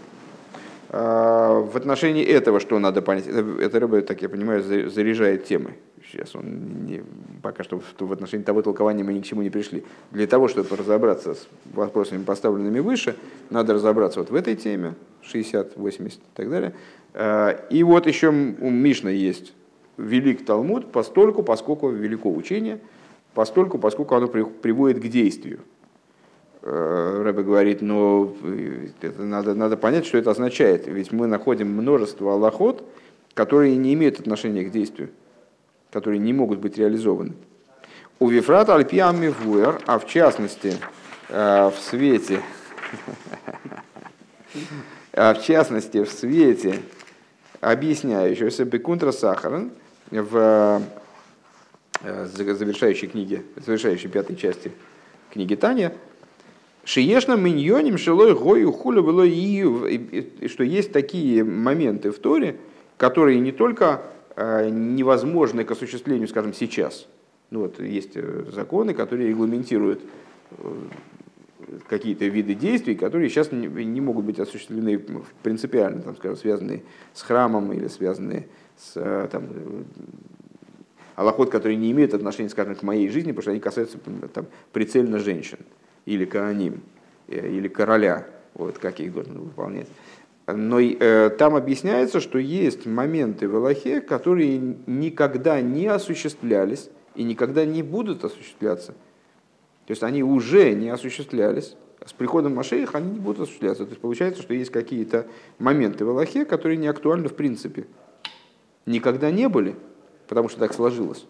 [0.89, 5.75] В отношении этого, что надо понять, это, это рыба, так я понимаю, заряжает темы.
[6.11, 7.03] Сейчас он не,
[7.41, 9.83] пока что в, отношении того толкования мы ни к чему не пришли.
[10.11, 13.15] Для того, чтобы разобраться с вопросами, поставленными выше,
[13.49, 16.73] надо разобраться вот в этой теме, 60, 80 и так далее.
[17.13, 19.53] А, и вот еще у Мишна есть
[19.97, 22.79] велик Талмуд, постольку, поскольку велико учение,
[23.33, 25.59] постольку, поскольку оно приводит к действию.
[26.63, 30.87] Э, Рэбе говорит, но э, это надо, надо понять, что это означает.
[30.87, 32.83] Ведь мы находим множество аллахот,
[33.33, 35.09] которые не имеют отношения к действию,
[35.91, 37.33] которые не могут быть реализованы.
[38.19, 40.75] У Вифрат Альпиам Мивуэр, а в частности
[41.29, 42.41] э, в свете,
[45.13, 46.79] а в частности в свете
[47.59, 49.71] объясняющегося Бекунтра Сахаран
[50.11, 50.81] в
[52.03, 54.71] завершающей книге, завершающей пятой части
[55.31, 55.93] книги Таня,
[56.83, 62.57] Шиешна миньоним шилой гою хулю было и что есть такие моменты в Торе,
[62.97, 64.01] которые не только
[64.35, 67.07] э, невозможны к осуществлению, скажем, сейчас.
[67.51, 70.01] Ну вот есть э, законы, которые регламентируют
[70.51, 70.73] э,
[71.87, 74.99] какие-то виды действий, которые сейчас не могут быть осуществлены
[75.43, 76.81] принципиально, там, скажем, связанные
[77.13, 79.47] с храмом или связанные с там,
[81.15, 83.97] Аллахот, которые не имеют отношения, скажем, к моей жизни, потому что они касаются
[84.33, 85.59] там, прицельно женщин,
[86.05, 86.81] или коаним,
[87.27, 89.87] э, или короля, вот как я их должен выполнять.
[90.47, 97.65] Но э, там объясняется, что есть моменты в Аллахе, которые никогда не осуществлялись и никогда
[97.65, 98.93] не будут осуществляться.
[99.85, 101.75] То есть они уже не осуществлялись.
[102.05, 103.83] С приходом Машеих они не будут осуществляться.
[103.85, 105.27] То есть получается, что есть какие-то
[105.59, 107.85] моменты в Аллахе, которые не актуальны в принципе.
[108.85, 109.75] Никогда не были,
[110.31, 111.25] потому что так сложилось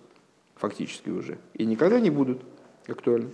[0.58, 1.40] фактически уже.
[1.56, 2.44] И никогда не будут
[2.88, 3.30] актуальны.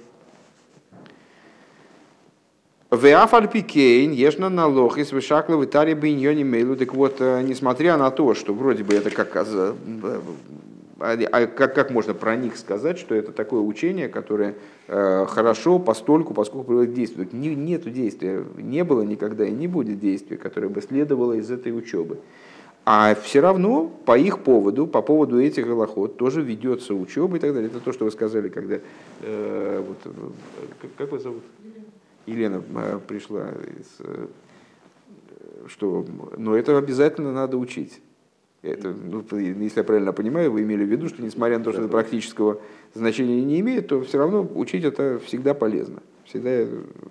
[2.90, 6.08] Веафальпикейн, ешна налог, из вышакла в Италии бы
[6.46, 6.78] мейлу.
[6.78, 9.76] Так вот, э, несмотря на то, что вроде бы это как, а,
[11.00, 14.56] а как, как можно про них сказать, что это такое учение, которое
[14.88, 17.28] э, хорошо постольку, поскольку приводит к действию.
[17.34, 21.78] Не, нету действия, не было никогда и не будет действия, которое бы следовало из этой
[21.78, 22.20] учебы.
[22.90, 27.54] А все равно по их поводу, по поводу этих голоход тоже ведется учеба и так
[27.54, 27.70] далее.
[27.70, 28.80] Это то, что вы сказали, когда...
[29.24, 31.44] Э, вот, э, как вас зовут?
[32.26, 34.28] Елена э, пришла, из, э,
[35.68, 36.06] что,
[36.38, 38.00] но это обязательно надо учить.
[38.62, 41.82] Это, ну, если я правильно понимаю, вы имели в виду, что несмотря на то, что
[41.82, 42.62] это практического
[42.94, 46.66] значения не имеет, то все равно учить это всегда полезно, всегда,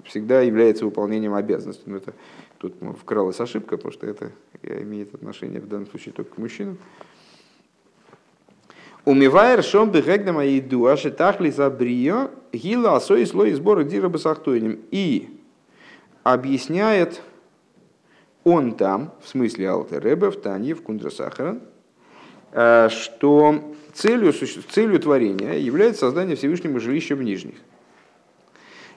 [0.05, 1.85] всегда является выполнением обязанностей.
[1.85, 2.15] Но это
[2.59, 6.79] тут вкралась ошибка, потому что это имеет отношение в данном случае только к мужчинам.
[9.05, 14.81] Умивайр шом бегегнама иду, а шитахли забрио, гила асой слой сбора дира басахтойним.
[14.91, 15.29] И
[16.25, 17.23] объясняет
[18.43, 21.61] он там, в смысле Алтер Ребе, в Тане, в Кундра Сахара,
[22.53, 27.57] э, что целью, целью творения является создание Всевышнего жилища в нижних.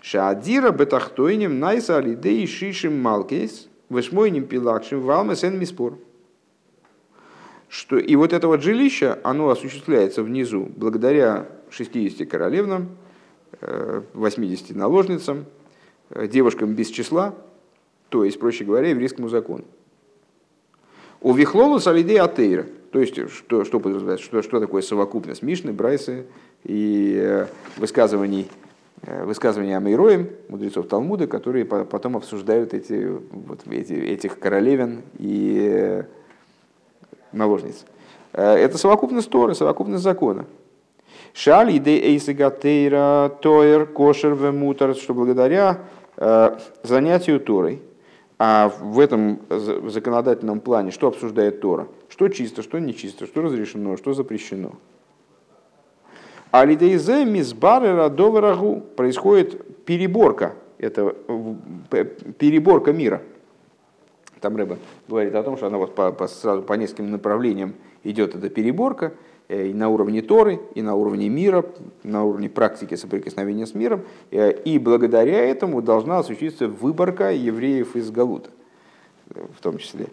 [0.02, 5.98] Шаадира бетахтойним найса алидей шишим малкейс, вешмойним пилакшим валмесен миспор
[7.70, 12.90] что и вот это вот жилище, оно осуществляется внизу благодаря 60 королевнам,
[13.62, 15.46] 80 э, наложницам,
[16.10, 17.36] э, девушкам без числа,
[18.10, 19.66] то есть, проще говоря, еврейскому закону.
[21.22, 26.26] У Вихлолу Салидей Атейра, то есть, что, что подразумевается, что, что такое совокупность Мишны, Брайсы
[26.64, 28.48] и э, высказываний,
[29.02, 36.04] высказывания Амейроем, мудрецов Талмуда, которые потом обсуждают эти, вот, эти, этих королевен и
[37.32, 37.86] наложниц.
[38.34, 40.46] Э, это совокупность Торы, совокупность закона.
[41.34, 45.80] Шаль иде эйсигатейра тоер кошер вемутар, что благодаря
[46.18, 47.82] э, занятию Торой,
[48.38, 51.88] а в этом законодательном плане что обсуждает Тора?
[52.08, 54.74] Что чисто, что нечисто, что разрешено, что запрещено.
[56.52, 61.16] А лидейзе мизбары радоварагу происходит переборка, это
[62.38, 63.22] переборка мира–
[64.40, 68.36] там Рэба говорит о том, что она вот по, по, сразу по нескольким направлениям идет
[68.36, 69.14] эта переборка,
[69.48, 71.66] э, и на уровне Торы, и на уровне мира,
[72.04, 78.12] на уровне практики соприкосновения с миром, э, и благодаря этому должна осуществиться выборка евреев из
[78.12, 78.50] Галута,
[79.30, 80.08] э, в том числе.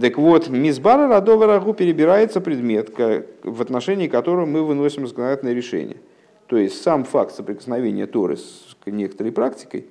[0.00, 2.90] Так вот, мизбара радова рагу перебирается предмет,
[3.42, 5.98] в отношении которого мы выносим законодательное решение.
[6.46, 9.86] То есть сам факт соприкосновения Торы с некоторой практикой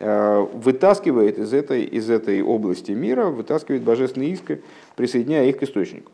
[0.00, 4.62] Э, вытаскивает из этой, из этой области мира, вытаскивает божественные иски,
[4.94, 6.12] присоединяя их к источнику.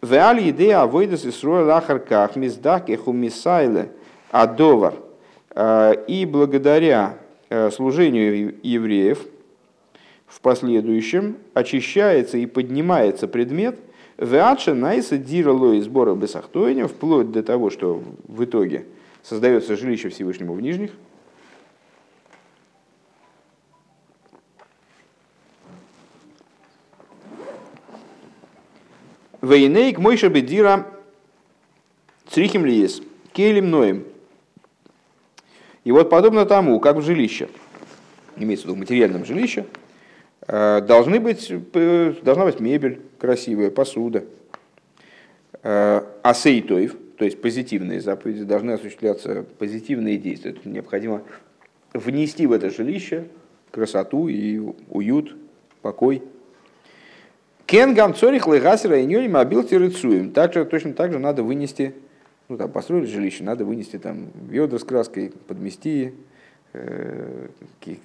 [0.00, 3.90] Веали идея авойдас и сруя лахарках миздах мисайле
[4.30, 4.94] адовар.
[5.50, 7.18] Э, и благодаря
[7.48, 9.26] э, служению евреев
[10.26, 13.78] в последующем очищается и поднимается предмет
[14.18, 18.86] Веача найса дирало и сбора бесахтоиня, вплоть до того, что в итоге
[19.22, 20.92] создается жилище Всевышнему в нижних–
[29.46, 30.86] Вейнейк Мойша Бедира
[32.28, 33.00] Црихим Лиес,
[33.32, 34.04] Кейлем Ноем.
[35.84, 37.48] И вот подобно тому, как в жилище,
[38.36, 39.66] имеется в виду материальном жилище,
[40.46, 44.24] должны быть, э, должна быть мебель красивая, посуда.
[45.62, 50.52] Э, Асейтоев, то есть позитивные заповеди, должны осуществляться позитивные действия.
[50.52, 51.22] Это необходимо
[51.92, 53.24] внести в это жилище
[53.70, 55.36] красоту и уют,
[55.82, 56.22] покой–
[57.66, 60.30] Кен гам цорих легасера и нюрим обил тирицуем.
[60.30, 61.94] Также, точно так же надо вынести,
[62.48, 66.14] ну там построили жилище, надо вынести там ведра с краской, подмести,
[66.72, 67.48] э,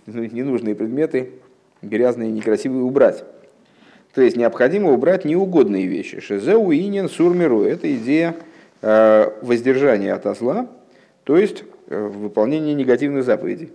[0.08, 1.34] ну, ненужные предметы,
[1.82, 3.24] грязные, некрасивые убрать.
[4.14, 6.20] То есть необходимо убрать неугодные вещи.
[6.20, 7.64] Шезеу инин сурмиру.
[7.64, 8.36] Это идея
[8.82, 10.68] э, воздержания от зла,
[11.24, 13.72] то есть э, выполнения негативных заповедей.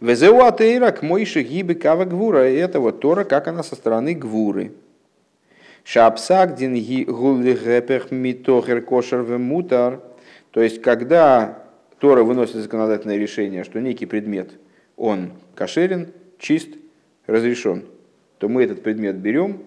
[0.00, 2.40] Везеу атеира к мойши гибы кава гвура.
[2.40, 4.72] Это вот Тора, как она со стороны гвуры.
[5.84, 6.74] Шапсак дин
[7.06, 10.00] гулли гэпех митохер кошер мутар.
[10.50, 11.62] То есть, когда
[12.00, 14.50] Тора выносит законодательное решение, что некий предмет,
[14.96, 16.12] он кошерен,
[16.44, 16.68] чист,
[17.26, 17.84] разрешен,
[18.38, 19.64] то мы этот предмет берем,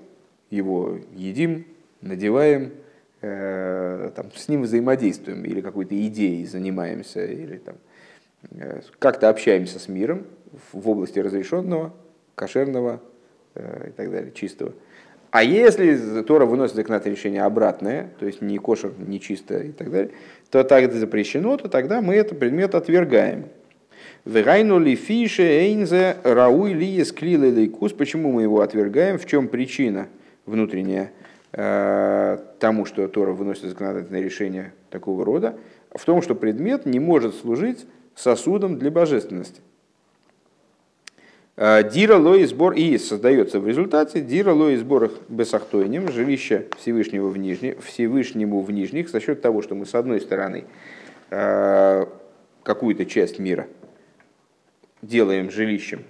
[0.51, 1.65] его едим,
[2.01, 2.71] надеваем,
[3.21, 7.75] э, там, с ним взаимодействуем или какой-то идеей занимаемся, или там,
[8.51, 10.27] э, как-то общаемся с миром
[10.71, 11.93] в области разрешенного,
[12.35, 13.01] кошерного
[13.55, 14.73] э, и так далее, чистого.
[15.31, 19.89] А если Тора выносит законодательное решение обратное, то есть не кошер, не чисто и так
[19.91, 20.11] далее,
[20.51, 23.49] то тогда запрещено, то тогда мы этот предмет отвергаем.
[24.27, 27.93] Вегайну ли фише эйнзе рауй ли склилы лейкус.
[27.93, 29.17] Почему мы его отвергаем?
[29.17, 30.09] В чем причина
[30.45, 31.13] внутренняя
[31.53, 35.55] э, тому, что Тора выносит законодательное решение такого рода?
[35.95, 37.85] В том, что предмет не может служить
[38.15, 39.61] сосудом для божественности.
[41.55, 47.37] Э, дира лои сбор и создается в результате дира лои сборах бесахтойним, жилище Всевышнего в
[47.37, 50.65] нижних, Всевышнему в нижних, за счет того, что мы с одной стороны
[51.29, 52.05] э,
[52.63, 53.67] какую-то часть мира
[55.01, 56.03] делаем жилищем,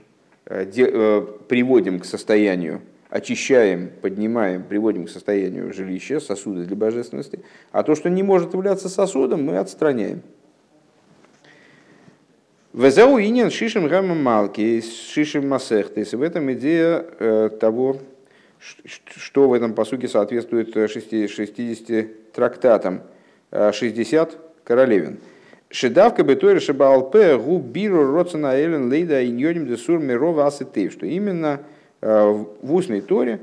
[0.46, 7.40] э, приводим к состоянию, очищаем, поднимаем, приводим к состоянию жилища, сосуда для божественности,
[7.72, 10.22] а то, что не может являться сосудом, мы отстраняем.
[12.74, 16.14] Везеу инин шишим гамма малки, шишим масехтес.
[16.14, 17.98] В этом идея э, того,
[18.60, 23.02] что в этом посуке соответствует 60, 60 трактатам,
[23.52, 25.20] 60 королевин.
[25.70, 30.92] Шедавка бетойра шабалпе гу биру роцена элен лейда иньоним десур мирова асетейв.
[30.94, 31.62] Что именно
[32.02, 33.42] э, в устной торе,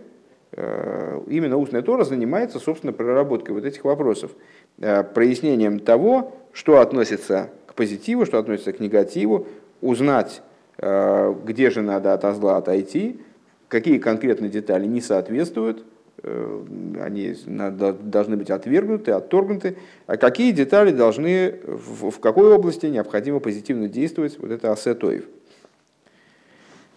[0.52, 4.30] э, именно устная тора занимается, собственно, проработкой вот этих вопросов,
[4.78, 9.46] прояснением того, что относится позитиву, что относится к негативу,
[9.80, 10.42] узнать,
[10.78, 13.20] э, где же надо от зла отойти,
[13.68, 15.82] какие конкретные детали не соответствуют, э,
[16.22, 24.38] они должны быть отвергнуты, отторгнуты, а какие детали должны, в какой области необходимо позитивно действовать,
[24.38, 25.24] вот это асетоев.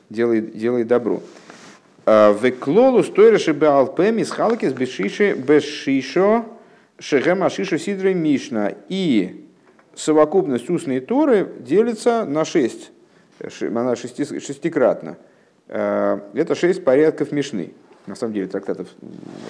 [0.10, 1.22] Делай, делай добро.
[2.06, 6.46] Э, Веклолу стойреши беалпем из халкис бешиши бешишо
[6.98, 8.74] шехем ашишо сидрой мишна.
[8.88, 9.46] И
[9.94, 12.92] совокупность устной Торы делится на шесть,
[13.62, 15.18] она шести, шестикратна.
[15.68, 17.74] Э, это шесть порядков Мишны.
[18.08, 18.90] На самом деле трактатов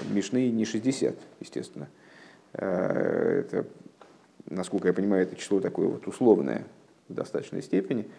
[0.09, 1.87] Мишны не 60, естественно.
[2.53, 3.67] Э, это,
[4.49, 6.65] насколько я понимаю, это число такое вот условное
[7.07, 8.09] в достаточной степени,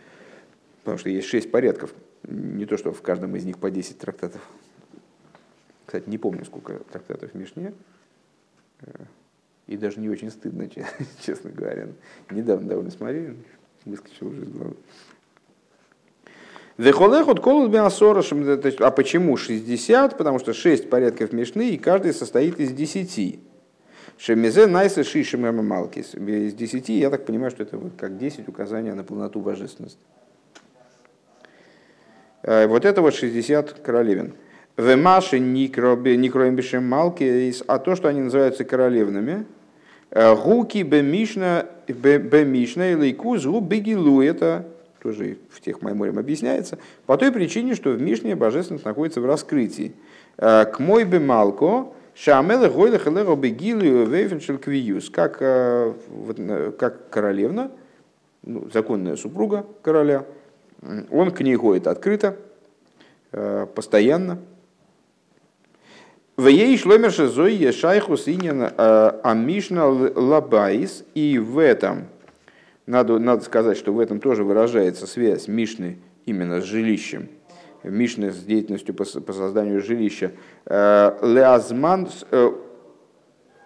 [0.84, 1.92] потому что есть шесть порядков.
[2.22, 4.40] Не то, что в каждом из них по 10 трактатов.
[5.86, 7.74] Кстати, не помню, сколько трактатов в Мишне.
[8.82, 9.04] Э,
[9.66, 10.70] и даже не очень стыдно,
[11.20, 11.88] честно говоря.
[12.30, 13.36] Недавно довольно смотрели,
[13.84, 14.76] выскочил уже из головы.
[16.78, 18.46] Вехолехот колут беасорашем.
[18.78, 20.16] А почему 60?
[20.16, 23.40] Потому что 6 порядков мешны, и каждый состоит из 10.
[24.16, 26.14] Шемизе найса шишем малкис.
[26.14, 29.98] Из 10, я так понимаю, что это вот как 10 указания на полноту божественности.
[32.42, 34.34] Э, вот это вот 60 королевин.
[34.76, 39.46] Вемаши никроем малкис, а то, что они называются королевными,
[40.10, 44.22] Гуки бемишна бемишна и лейкуз гу бегилу.
[44.22, 44.66] Это
[45.02, 46.78] тоже в тех майморем объясняется.
[47.06, 49.94] По той причине, что в Мишне божественность находится в раскрытии.
[50.36, 55.08] Э, к мой бемалко Шамелы гойлы халеро бегилу вейфеншел квиюс.
[55.08, 55.94] Как, э,
[56.36, 57.70] э, как королевна,
[58.42, 60.24] ну, законная супруга короля,
[61.10, 62.36] он к ней ходит открыто,
[63.74, 64.38] постоянно,
[66.36, 71.04] ויש לומר שזוהי שייכות ענין המשנה לבית.
[71.14, 72.06] И в этом,
[72.88, 77.28] надо, надо сказать, что в этом тоже выражается связь Мишны именно с жилищем.
[77.82, 80.32] Мишны с деятельностью по, по созданию жилища.
[80.64, 82.08] Э, להזמן...
[82.30, 82.50] Э,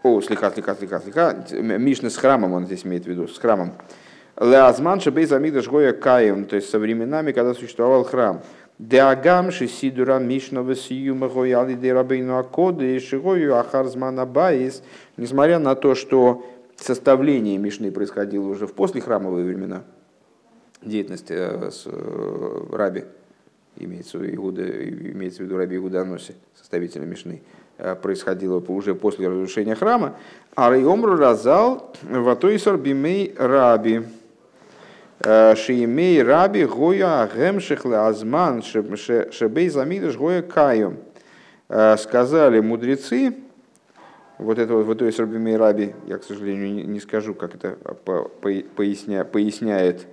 [0.03, 1.47] о, слегка, слегка, слегка, слегка.
[1.53, 3.75] Мишны с храмом он здесь имеет в виду, с храмом.
[4.41, 8.43] להזמן שבית המקדש היה קיים, то есть со временами, когда существовал храм.
[8.81, 14.83] Деагам шисидура мишного сиюма гояли де рабейну акоды и шигою ахарзмана баис.
[15.17, 16.45] Несмотря на то, что
[16.83, 19.83] составление Мишны происходило уже в послехрамовые времена,
[20.83, 23.05] деятельность э, с э, раби,
[23.77, 27.43] имеется в Иуда, имеется в виду раби Иуданоси, составителя Мишны,
[27.79, 30.17] э, происходило уже после разрушения храма,
[30.55, 34.03] а Райомру разал ватойсар бимей раби.
[35.21, 40.97] Шиемей раби гоя гемшихле азман шебей замидыш гоя каю.
[41.69, 43.37] Сказали мудрецы,
[44.43, 47.77] вот это вот, вот Рабимей Раби, я, к сожалению, не, скажу, как это
[48.77, 50.07] поясня, поясняет.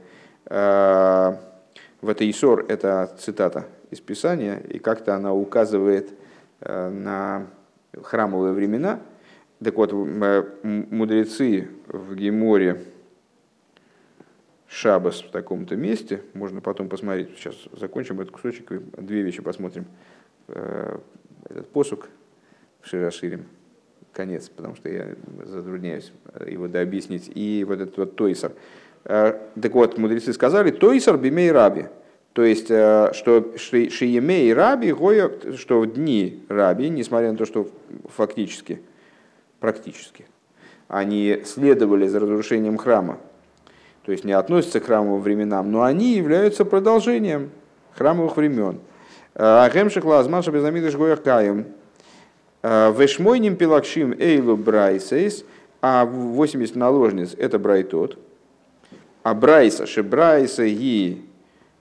[0.45, 6.13] В это Исор, это цитата из Писания, и как-то она указывает
[6.61, 7.47] на
[8.01, 8.99] храмовые времена.
[9.63, 12.81] Так вот, мудрецы в Геморе
[14.67, 19.85] Шабас в таком-то месте, можно потом посмотреть, сейчас закончим этот кусочек, две вещи посмотрим.
[20.47, 22.07] Этот посук
[22.81, 23.45] в Широширим,
[24.13, 25.07] конец, потому что я
[25.45, 26.11] затрудняюсь
[26.47, 28.51] его дообъяснить, и вот этот вот Тойсер.
[29.03, 31.85] Так вот, мудрецы сказали, Тойсер бимей раби,
[32.33, 37.69] то есть, что Шиемей Раби, Гоя, что в дни Раби, несмотря на то, что
[38.15, 38.81] фактически,
[39.59, 40.25] практически,
[40.87, 43.17] они следовали за разрушением храма,
[44.05, 47.51] то есть не относятся к храмовым временам, но они являются продолжением
[47.95, 48.79] храмовых времен.
[49.33, 51.67] Агемших лазмаша безамидыш гоях каем.
[52.61, 55.45] Вешмойним пилакшим эйлу брайсейс,
[55.81, 58.17] а 80 наложниц это брайтот.
[59.23, 61.21] А брайса, шебрайса и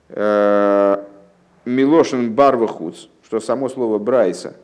[0.09, 1.03] Э,
[1.65, 4.55] Милошин Барвахуц, что само слово Брайса,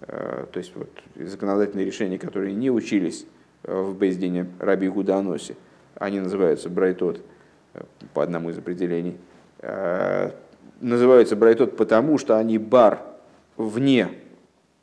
[0.00, 3.26] э, то есть вот законодательные решения, которые не учились
[3.62, 5.54] э, в Бейздине Раби Гуданосе,
[5.94, 7.20] они называются Брайтот
[8.12, 9.16] по одному из определений.
[10.80, 13.00] Называются Брайтот потому, что они бар
[13.56, 14.08] вне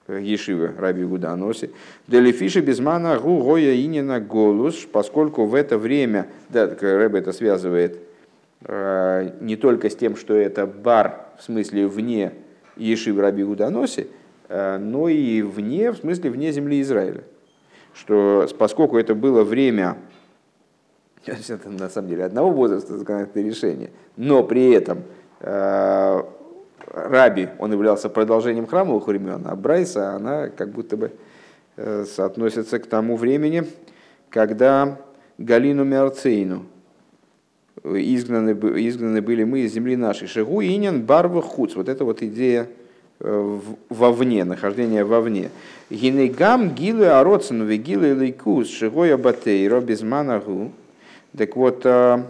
[0.07, 1.71] Ешивы Раби Гуданоси.
[2.07, 7.99] Делифиши безмана гу гоя инина голус, поскольку в это время, да, Рэбе это связывает
[8.67, 12.33] Э, не только с тем, что это бар, в смысле вне
[12.77, 14.07] Ешив Раби Уданоси,
[14.49, 17.23] э, но и вне, в смысле вне земли Израиля.
[17.93, 19.97] Что поскольку это было время,
[21.25, 25.03] это на самом деле одного возраста законодательное решение, но при этом
[25.41, 26.23] э,
[26.91, 31.11] Раби, он являлся продолжением храмовых времен, а Брайса, она как будто бы
[31.75, 33.65] соотносится к тому времени,
[34.29, 34.97] когда
[35.37, 36.65] Галину Мерцейну,
[37.83, 40.27] изгнаны, изгнаны были мы из земли нашей.
[40.27, 41.75] Шигу инин барва хуц.
[41.75, 42.67] Вот это вот идея
[43.19, 43.59] э,
[43.89, 45.49] вовне, нахождение вовне.
[45.89, 50.71] Гинегам гилы ароцену вегилы лейкус шигоя батейро безманагу.
[51.37, 52.23] Так вот, э, э,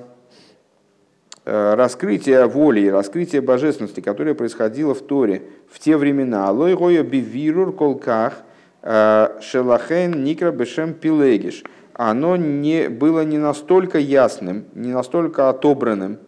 [1.45, 6.47] раскрытие воли, раскрытие божественности, которое происходило в Торе в те времена.
[6.47, 8.43] Алой бивирур колках
[8.81, 11.63] шелахен никра бешем пилегиш–
[11.97, 16.19] оно не, было не настолько ясным, не настолько отобранным,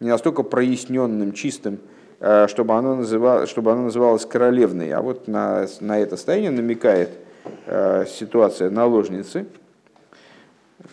[0.00, 1.78] не настолько проясненным, чистым,
[2.20, 4.92] э, чтобы оно, называлось, чтобы оно называлось королевной.
[4.92, 7.10] А вот на, на это состояние намекает
[7.66, 9.46] э, ситуация наложницы,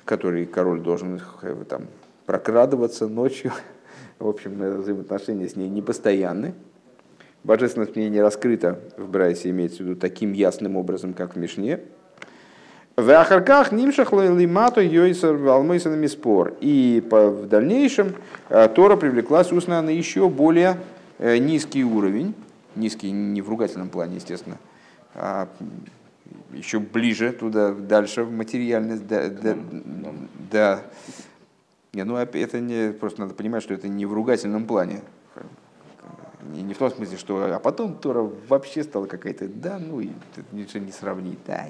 [0.03, 1.83] которой король должен э, там,
[2.27, 3.51] прокрадываться ночью.
[4.19, 6.53] В общем, взаимоотношения с ней непостоянны.
[7.43, 11.39] Божественность в ней не раскрыта в Брайсе, имеется в виду таким ясным образом, как в
[11.39, 11.79] Мишне.
[12.97, 16.55] В Ахарках нимшах лимату йойсер валмейсанами спор.
[16.59, 18.15] И в дальнейшем
[18.49, 20.77] э, Тора привлеклась устно на еще более
[21.19, 22.33] э, низкий уровень,
[22.75, 24.57] низкий не в ругательном плане, естественно,
[25.13, 25.47] а
[26.51, 29.55] еще ближе туда, дальше в материальность, да, да,
[30.51, 30.81] да.
[31.97, 35.01] Не, ну это не, просто надо понимать, что это не в ругательном плане.
[36.53, 40.11] Не, не в том смысле, что а потом Тора вообще стала какая-то, да, ну и
[40.51, 41.65] ничего не сравнить, да,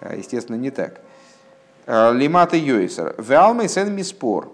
[0.00, 1.00] а, естественно, не так.
[1.84, 3.16] А, Лимата Йойсер.
[3.18, 4.52] Валмей сен миспор.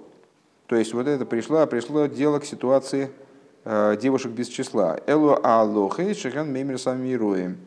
[0.67, 3.11] То есть вот это пришло, пришло дело к ситуации
[3.67, 4.99] а, девушек без числа.
[5.07, 7.59] Элу алохей шихан мемер самируем.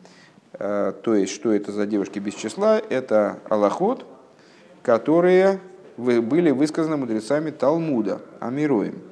[0.50, 2.78] То есть, что это за девушки без числа?
[2.78, 4.04] Это аллахот,
[4.82, 5.60] которые
[5.98, 9.02] были высказаны мудрецами Талмуда, Амируем.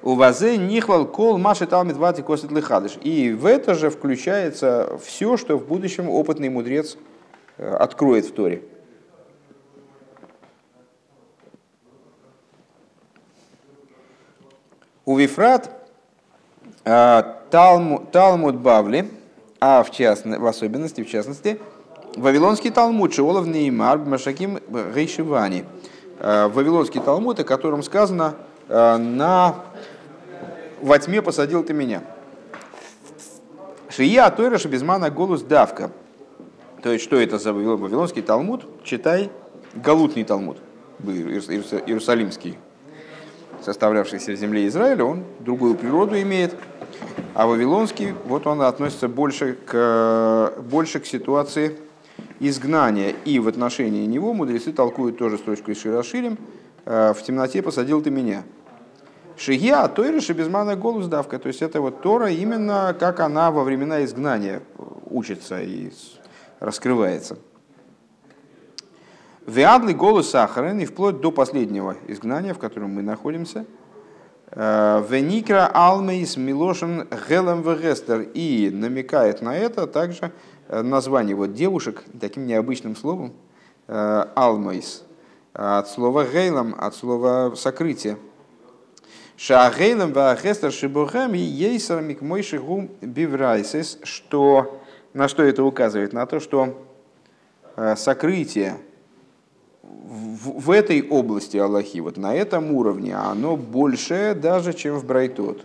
[0.00, 2.98] У вазе нихлал кол маши талмит вати косит лихадыш.
[3.02, 6.96] И в это же включается все, что в будущем опытный мудрец
[7.58, 8.62] Э, откроет в Торе.
[15.04, 15.70] У Вифрат
[16.84, 19.10] э, Талмуд Бавли,
[19.60, 21.58] а в, частности, в особенности, в частности,
[22.16, 24.58] Вавилонский Талмуд Шиолов Неймар Машаким
[24.94, 25.64] Гейшивани.
[26.18, 28.34] Э, Вавилонский Талмуд, о котором сказано
[28.68, 29.54] на
[30.80, 32.02] во тьме посадил ты меня.
[33.88, 35.90] Шия Тойра Шабизмана голос давка.
[36.82, 38.66] То есть, что это за Вавилонский Талмуд?
[38.84, 39.30] Читай
[39.74, 40.58] Галутный Талмуд,
[41.04, 42.58] Иерусалимский,
[43.62, 46.54] составлявшийся в земле Израиля, он другую природу имеет.
[47.34, 51.76] А Вавилонский, вот он относится больше к, больше к ситуации
[52.40, 53.14] изгнания.
[53.24, 56.38] И в отношении него мудрецы толкуют тоже строчку из Широширим.
[56.84, 58.44] «Э, «В темноте посадил ты меня».
[59.36, 61.38] Шигия, Тойра, Шебезмана, голос давка.
[61.38, 64.62] То есть это вот Тора именно как она во времена изгнания
[65.06, 65.92] учится и
[66.58, 67.38] раскрывается.
[69.46, 73.64] Виадлый голос Сахарен и вплоть до последнего изгнания, в котором мы находимся.
[74.50, 80.32] Э, Веникра Алмейс Милошин Гелем Вегестер и намекает на это также
[80.68, 83.32] название вот девушек таким необычным словом
[83.86, 85.04] алмойс,
[85.54, 88.16] от слова гейлом, от слова сокрытие.
[89.36, 94.80] Шаагейлом ваахестер шибухам и ейсер микмойши гум биврайсис, что
[95.14, 96.12] на что это указывает?
[96.12, 96.86] На то, что
[97.96, 98.78] сокрытие
[99.82, 105.64] в, в этой области Аллахи, вот на этом уровне, оно больше даже, чем в Брайтот.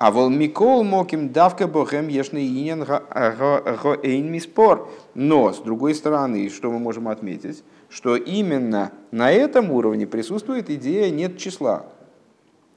[0.00, 4.88] А вол Микол моким давка бохем ешный инен гоэйн миспор.
[5.14, 11.10] Но, с другой стороны, что мы можем отметить, что именно на этом уровне присутствует идея
[11.10, 11.84] нет числа.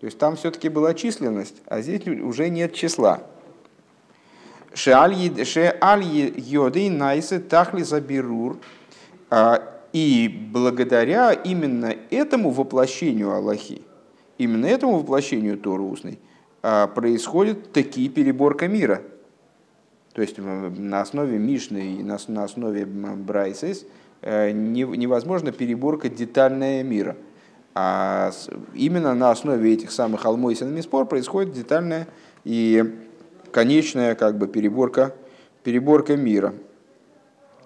[0.02, 3.22] То есть там все-таки была численность, а здесь уже нет числа.
[4.74, 8.58] Шеаль йоды найсы тахли забирур.
[9.30, 9.64] А,
[9.94, 13.82] и благодаря именно этому воплощению Аллахи,
[14.38, 16.20] именно этому воплощению Торы устной,
[16.64, 19.02] происходит такие переборка мира.
[20.14, 23.86] То есть на основе Мишны и на, основе Брайсис
[24.22, 27.18] э, невозможно переборка детальная мира.
[27.76, 28.32] А
[28.76, 32.08] именно на основе этих самых Алмойсин спор происходит детальная
[32.44, 33.00] и
[33.52, 35.16] конечная как бы переборка,
[35.64, 36.54] переборка мира,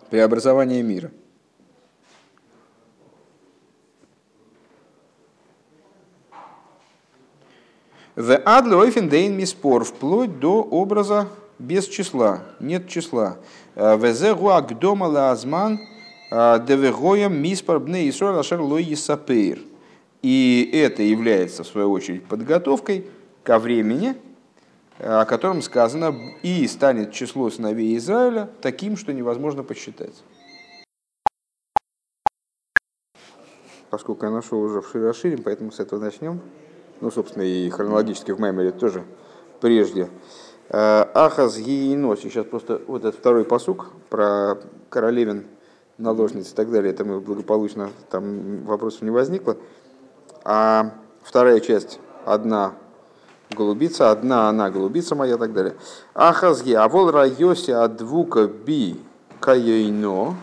[0.10, 1.12] преобразование мира.
[8.18, 11.28] В адлойфен дейн миспор, вплоть до образа
[11.60, 13.38] без числа, нет числа.
[13.76, 15.80] Э, Везе гуак дома лазман
[16.32, 19.60] э, девегоем миспор бне исроль ашер лой есапейр.
[20.24, 23.06] И это является, в свою очередь, подготовкой
[23.44, 24.16] ко времени,
[24.98, 30.24] о котором сказано, и станет число сыновей Израиля таким, что невозможно посчитать.
[33.92, 36.42] Поскольку я нашел уже в Широширим, поэтому с этого начнем
[37.02, 39.04] ну, собственно, и хронологически в Маймере тоже
[39.62, 40.10] прежде.
[40.70, 44.58] Э, Ахаз Гиино, сейчас просто вот этот второй посук про
[44.90, 45.46] королевин,
[45.98, 49.58] наложниц и так далее, это мы благополучно, там вопросов не возникло.
[50.44, 50.92] А
[51.24, 52.74] вторая часть, одна
[53.52, 55.76] голубица, одна она голубица моя и так далее.
[56.14, 59.00] Ахазги, авол райоси адвука би
[59.40, 60.36] кайойно,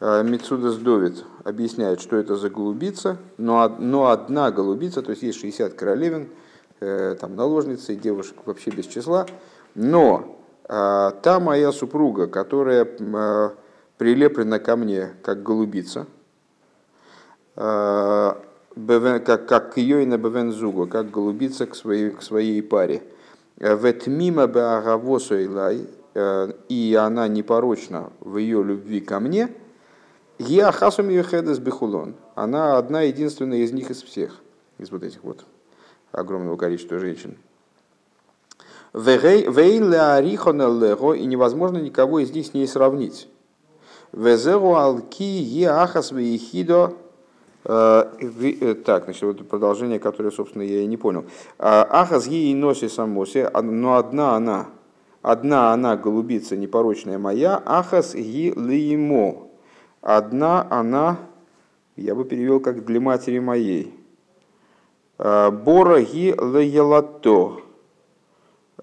[0.00, 5.40] э, Мицудас Довид, объясняет, что это за голубица, но, но одна голубица, то есть есть
[5.40, 6.28] 60 королевин,
[6.80, 9.26] э, там наложницы, девушек вообще без числа,
[9.74, 10.38] но
[10.68, 13.50] э, та моя супруга, которая э,
[13.98, 16.06] прилеплена ко мне как голубица,
[17.56, 18.32] э,
[19.24, 23.02] как, как к ее и на Бевензугу, как голубица к своей, к своей паре.
[23.58, 29.48] Ветмима беагавосу э, и она непорочна в ее любви ко мне–
[30.42, 32.14] Гиахасум Юхедес Бехулон.
[32.34, 34.40] Она одна единственная из них из всех,
[34.78, 35.44] из вот этих вот
[36.10, 37.36] огромного количества женщин.
[38.92, 43.28] Вейн лего и невозможно никого из них с ней сравнить.
[44.12, 46.92] Везеру алки еахас вейхидо
[47.64, 51.24] э, э, так, значит, вот продолжение, которое, собственно, я и не понял.
[51.58, 54.66] «А, Ахас ей носи самосе, но одна она,
[55.22, 59.48] одна она, голубица непорочная моя, Ахас ги лиимо,
[60.02, 61.16] Одна она,
[61.94, 63.94] я бы перевел как для матери моей.
[65.16, 67.60] «Э, Бороги леелато.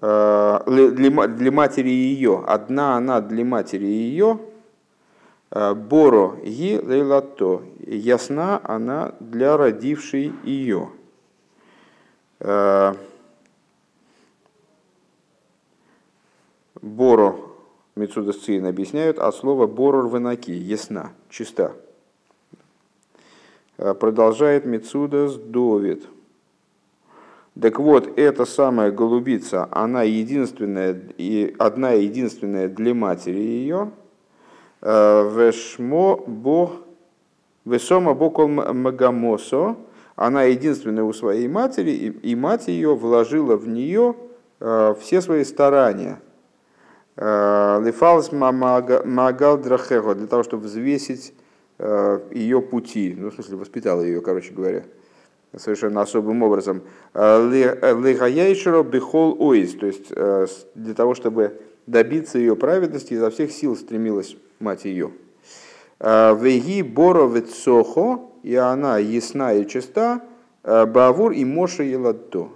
[0.00, 2.42] «Э, для матери ее.
[2.46, 4.40] Одна она для матери ее.
[5.50, 7.64] «Э, Боро ги лейлато.
[7.80, 10.88] Ясна она для родившей ее.
[16.80, 17.49] Боро
[18.00, 21.72] Мецуда Сцин объясняют от слова борор венаки, ясна, чиста.
[23.76, 26.06] А, продолжает с Довид.
[27.60, 33.90] Так вот, эта самая голубица, она единственная, и одна единственная для матери ее,
[34.80, 36.72] а, вешмо бо,
[37.66, 39.76] весома бокол магамосо,
[40.16, 44.16] она единственная у своей матери, и, мать ее вложила в нее
[44.58, 46.22] а, все свои старания–
[47.22, 51.34] Э, Лифалс Магал Драхего, для того, чтобы взвесить
[51.78, 54.84] э, ее пути, ну, в смысле, воспитала ее, короче говоря,
[55.54, 56.80] совершенно особым образом.
[57.12, 60.08] Э, Лихаяйшеро Бехол Оис, то есть
[60.74, 65.12] для того, чтобы добиться ее праведности, изо всех сил стремилась мать ее.
[66.00, 70.22] Веги Боро Ветсохо, и она ясна и чиста,
[70.62, 72.48] Бавур и Моша Еладто,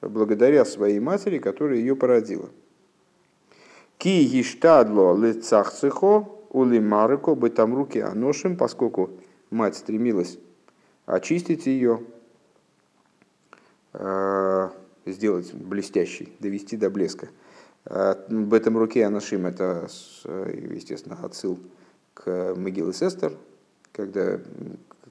[0.00, 2.48] благодаря своей матери, которая ее породила.
[4.04, 9.12] Ки гиштадло лицахцихо улимарико бы там руки аношим, поскольку
[9.48, 10.38] мать стремилась
[11.06, 12.02] очистить ее,
[13.94, 14.68] э,
[15.06, 17.28] сделать блестящей, довести до блеска.
[17.86, 19.88] В этом руке Анашим это,
[20.24, 21.58] естественно, отсыл
[22.12, 23.32] к могиле Сестер,
[23.92, 24.38] когда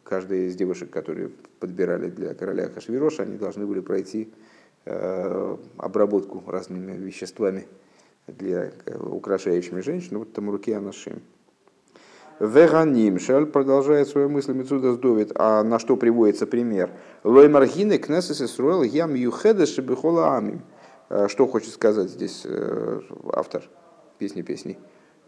[0.04, 4.32] каждая из девушек, которые подбирали для короля Хашвироша, они должны были пройти
[4.86, 7.66] обработку разными веществами
[8.28, 10.20] для украшающими женщин.
[10.20, 11.22] Вот там руке Анашим.
[12.40, 16.90] Веганим Шаль продолжает свою мысль Мецуда Сдовит, а на что приводится пример?
[17.24, 20.62] Лой Маргины Кнессес Исруэл Ям Юхеда Шебехола Амим.
[21.10, 23.02] Э, что хочет сказать здесь э,
[23.32, 23.64] автор
[24.18, 24.78] песни песней?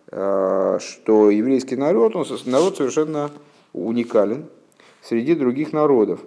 [0.08, 3.32] Э, что еврейский народ, он народ совершенно
[3.72, 4.48] уникален
[5.02, 6.22] среди других народов,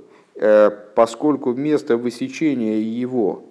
[0.94, 3.42] поскольку место высечения его,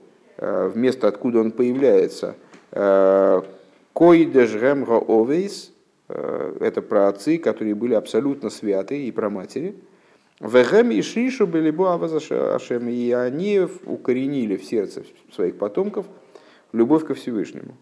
[0.75, 2.35] место, откуда он появляется,
[2.71, 5.71] Койдеш Гемга Овейс–
[6.09, 9.75] Э, это про отцы, которые были абсолютно святы, и про матери.
[10.39, 11.71] Вегем и Шишу были
[12.55, 15.03] Ашем, и они укоренили в сердце
[15.33, 16.05] своих потомков
[16.71, 17.75] любовь ко Всевышнему.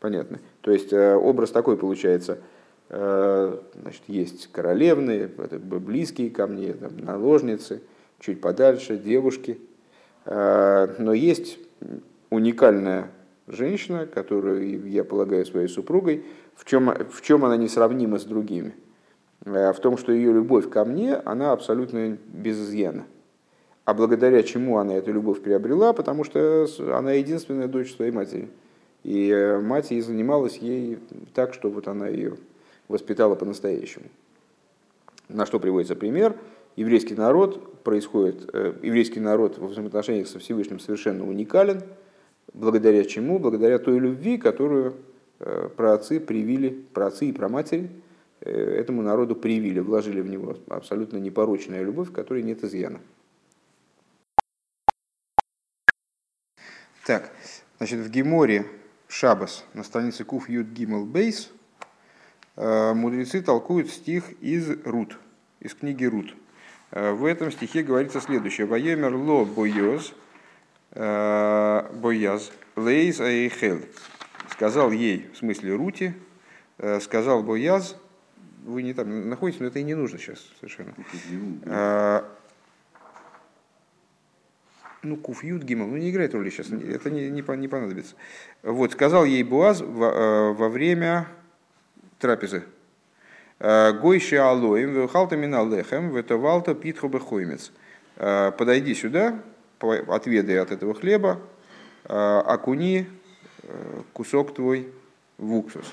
[0.00, 0.40] Понятно.
[0.60, 2.38] То есть э, образ такой получается.
[2.88, 7.82] Э, значит, есть королевные, близкие ко мне, там, наложницы,
[8.20, 9.58] чуть подальше, девушки.
[10.28, 11.60] Но есть
[12.30, 13.10] уникальная
[13.46, 16.24] женщина, которую я полагаю своей супругой,
[16.54, 18.74] в чем, в чем она несравнима с другими?
[19.44, 23.04] Э, в том, что ее любовь ко мне, она абсолютно без изъяна.
[23.84, 25.92] А благодаря чему она эту любовь приобрела?
[25.92, 28.48] Потому что она единственная дочь своей матери.
[29.04, 30.98] И э, мать ей занималась ей
[31.34, 32.36] так, что вот она ее
[32.88, 34.06] воспитала по-настоящему.
[35.28, 36.34] На что приводится пример?
[36.74, 41.82] Еврейский народ происходит, э, еврейский народ во взаимоотношениях со Всевышним совершенно уникален–
[42.56, 43.38] Благодаря чему?
[43.38, 44.96] Благодаря той любви, которую
[45.40, 47.90] э, праотцы привили, праотцы и праматери
[48.40, 53.00] э, этому народу привили, вложили в него абсолютно непорочная любовь, в которой нет изъяна.
[57.04, 57.30] Так,
[57.76, 58.64] значит, в Геморе
[59.06, 61.50] Шабас на странице Куф Юд Гимел Бейс
[62.56, 65.18] э, мудрецы толкуют стих из Рут,
[65.60, 66.34] из книги Рут.
[66.90, 68.66] В этом стихе говорится следующее.
[68.66, 70.14] «Ваемер ло бойоз»
[70.96, 73.80] Бояз, Лейз Айхел,
[74.50, 76.14] сказал ей, в смысле Рути,
[76.78, 77.96] э, сказал Бояз,
[78.64, 80.94] вы не там находитесь, но это и не нужно сейчас совершенно.
[81.64, 82.22] Э,
[85.02, 88.14] ну, Куфьют Гимал, ну не играет роли сейчас, это не, не, не понадобится.
[88.62, 91.28] Вот, сказал ей Буаз во, во время
[92.18, 92.64] трапезы.
[93.58, 97.72] Гойши алоем, вехалта мина лехем, ветовалта питху бехоймец.
[98.16, 99.40] Подойди сюда,
[99.80, 101.40] отведай от этого хлеба,
[102.04, 103.06] а, окуни
[103.62, 104.92] э, кусок твой
[105.38, 105.86] в уксус.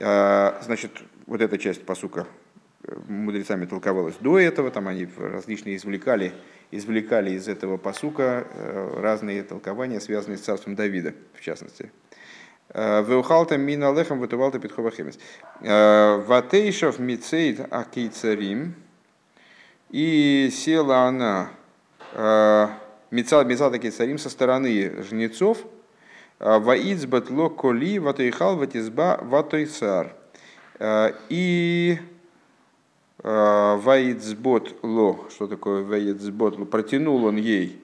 [0.00, 0.92] А, значит,
[1.26, 2.26] вот эта часть посука
[2.84, 6.32] э, мудрецами толковалась до этого, там они различные извлекали,
[6.70, 11.92] извлекали из этого посука э, разные толкования, связанные с царством Давида, в частности.
[12.72, 15.18] Веухалта мина лехам ватувалта питхова хемес.
[15.60, 18.76] Ватейшав мицейд акейцарим.
[19.90, 21.50] И села она
[22.12, 23.46] Мецад
[23.92, 25.58] царим со стороны жнецов,
[26.38, 30.14] Ваидзбат ло коли ватойхал ватизба ватойсар.
[31.28, 31.98] И
[33.22, 37.78] Ваидзбот ло, что такое Ваидзбот ло, протянул он ей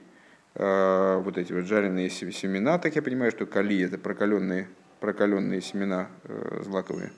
[0.55, 4.69] вот эти вот жареные семена, так я понимаю, что кали это прокаленные,
[5.01, 6.09] прокаленные семена
[6.63, 7.13] злаковые.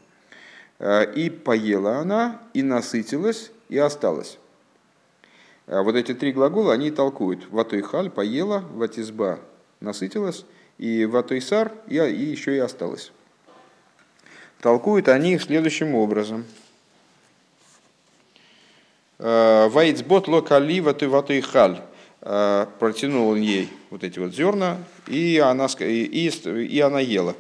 [1.15, 4.39] И поела она, и насытилась, и осталась.
[5.69, 7.47] А вот эти три глагола, они толкуют.
[7.51, 9.39] Ватойхаль поела, ватизба
[9.81, 10.47] насытилась,
[10.79, 13.13] и ватойсар и, и еще и осталось.
[14.63, 16.47] Толкуют они следующим образом.
[19.19, 21.83] «Э, Вайцбот локали ватойхаль.
[22.23, 27.35] Э, протянул он ей вот эти вот зерна, и она, и, и она ела.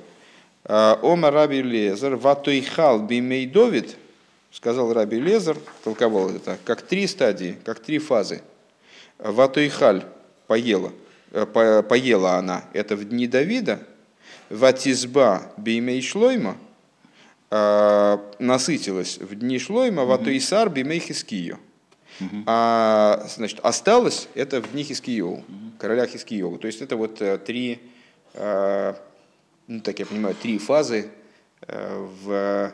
[0.64, 3.96] «Э, Ома раби лезер ватойхал бимейдовит–
[4.50, 8.42] сказал Раби Лезер, толковал это, как три стадии, как три фазы.
[9.18, 10.04] Ватойхаль
[10.46, 10.92] поела,
[11.32, 13.80] э, по, поела она, это в дни Давида,
[14.50, 16.56] Ватизба бимей шлойма,
[17.50, 21.58] э, насытилась в дни шлойма, ватойсар бимей хискию.
[22.46, 25.44] А, значит, осталось это в дни Хискиеву,
[25.78, 26.58] короля Хискиеву.
[26.58, 27.80] То есть это вот э, три,
[28.34, 31.10] ну, так я понимаю, три фазы
[31.60, 32.72] в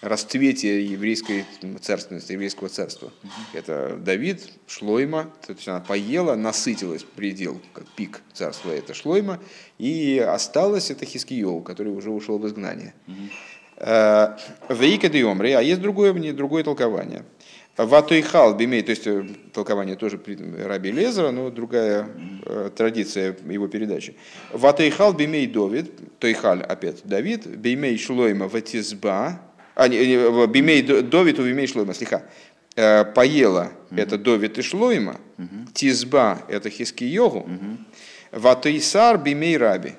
[0.00, 1.44] расцвете еврейской
[1.80, 3.12] царственности, еврейского царства.
[3.52, 9.40] Это Давид, Шлойма, то есть она поела, насытилась предел, как пик царства это Шлойма,
[9.78, 12.94] и осталось это Хискиол, который уже ушел в изгнание.
[13.78, 14.36] Э,
[14.68, 17.24] Вейка де Омри, а есть другое, другое толкование.
[17.76, 20.18] Ватойхал бимей, то есть э, толкование тоже
[20.64, 22.08] Раби Лезера, но другая,
[22.46, 24.16] э, традиция его передачи.
[24.50, 29.42] Ватейхал бимей Довид, Тойхаль опять Давид, бимей Шлойма ватизба,
[29.76, 32.22] а, бимей Довид, бимей Шлойма, слегка.
[32.74, 34.02] Э, поела mm-hmm.
[34.02, 35.72] это Довид и Шлойма, mm-hmm.
[35.72, 37.76] Тизба это Хиски Йогу, mm-hmm.
[38.32, 39.92] Ватейсар бимей Раби.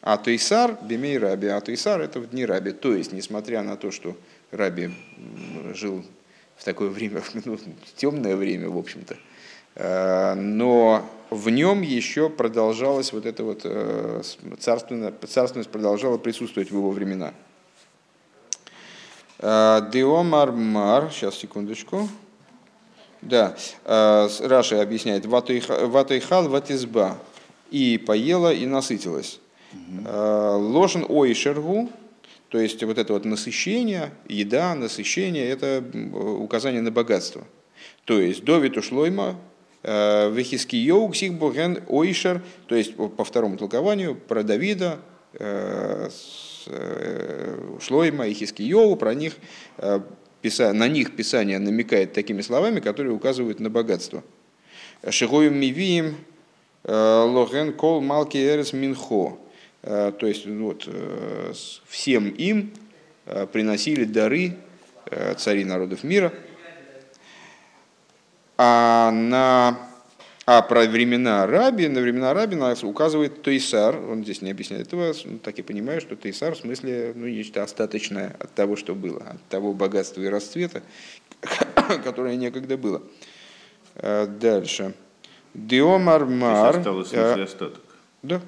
[0.00, 2.70] А Тойсар бимей Раби, а Тойсар это в дни Раби.
[2.72, 4.16] То есть, несмотря на то, что
[4.50, 4.90] Раби
[5.74, 6.04] жил
[6.56, 7.58] в такое время, ну,
[7.96, 9.16] темное время, в общем-то,
[9.74, 14.22] э, но в нем еще продолжалась вот эта вот э,
[14.58, 17.34] царственность, царственность продолжала присутствовать в его времена.
[19.38, 22.08] Э, Деомар Мар, сейчас секундочку.
[23.20, 27.18] Да, Раши объясняет, ותאכל ותשבע,
[27.68, 29.40] и поела, и насытилась.
[30.06, 31.90] לשון עושר הוא,
[32.48, 35.84] то есть вот это вот насыщение, еда, насыщение, это
[36.14, 37.44] указание на богатство.
[38.04, 39.36] То есть דוד ושלמה,
[39.82, 44.98] э, וחזקיהו כתיב בהן עושר, то есть по второму толкованию про Давида,
[45.34, 46.10] э, э,
[47.80, 49.34] Шлойма и Хискиеву, про них,
[49.78, 54.22] на них Писание намекает такими словами, которые указывают на богатство.
[55.08, 56.16] Шигоем мивием
[56.84, 59.38] логен кол малки эрес минхо.
[59.82, 61.52] Э, то есть ну вот, э,
[61.86, 62.72] всем им
[63.26, 64.56] э, приносили дары
[65.38, 66.34] цари народов мира.
[68.58, 69.87] А, на,
[70.50, 75.12] а про времена Раби, на времена Раби нас указывает Тойсар, он здесь не объясняет этого,
[75.42, 79.42] так и понимаю, что Тойсар в смысле ну, нечто остаточное от того, что было, от
[79.50, 80.82] того богатства и расцвета,
[82.02, 83.02] которое некогда было.
[83.94, 84.94] Дальше.
[85.52, 86.78] Диомар Мар.
[86.78, 87.82] Осталось в смысле остаток.
[88.22, 88.40] Да.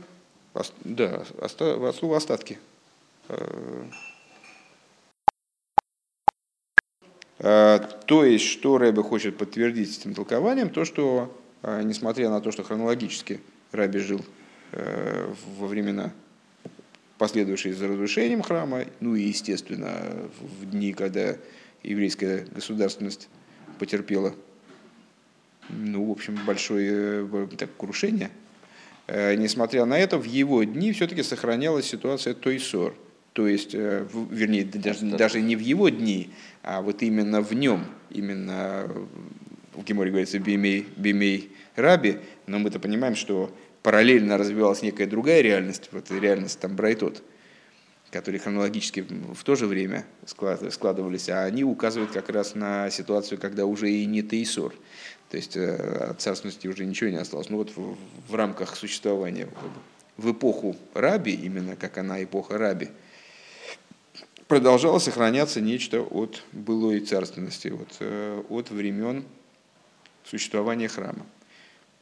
[0.85, 2.59] Да, от слова остатки.
[7.43, 12.63] Э, то есть, что Рэбе хочет подтвердить этим толкованием, то, что, несмотря на то, что
[12.63, 13.41] хронологически
[13.73, 14.25] Рэбе жил
[14.73, 16.13] во времена,
[17.19, 19.91] последовавшие за разрушением храма, ну и, естественно,
[20.61, 21.37] в дни, когда
[21.83, 23.29] еврейская государственность
[23.79, 24.35] потерпела,
[25.69, 28.31] ну, в общем, большое так, крушение–
[29.13, 32.95] Э, несмотря на это, в его дни все-таки сохранялась ситуация Тойсор.
[33.33, 36.31] То есть, э, вернее, даже, даже не в его дни,
[36.63, 38.89] а вот именно в нем, именно
[39.81, 45.89] в Геморе говорится бимей, бимей раби, но мы-то понимаем, что параллельно развивалась некая другая реальность,
[45.93, 47.23] вот реальность там Брайтот,
[48.11, 53.67] которые хронологически в то же время складывались, а они указывают как раз на ситуацию, когда
[53.67, 54.75] уже и не Тейсор.
[55.31, 55.77] То есть э,
[56.11, 57.49] от царственности уже ничего не осталось.
[57.51, 57.97] Ну вот в,
[58.29, 59.49] в рамках существования
[60.17, 62.89] в эпоху Раби, именно как она эпоха Раби,
[64.49, 69.25] продолжало сохраняться нечто от былой царственности, от, э, от времен
[70.25, 71.27] существования храма.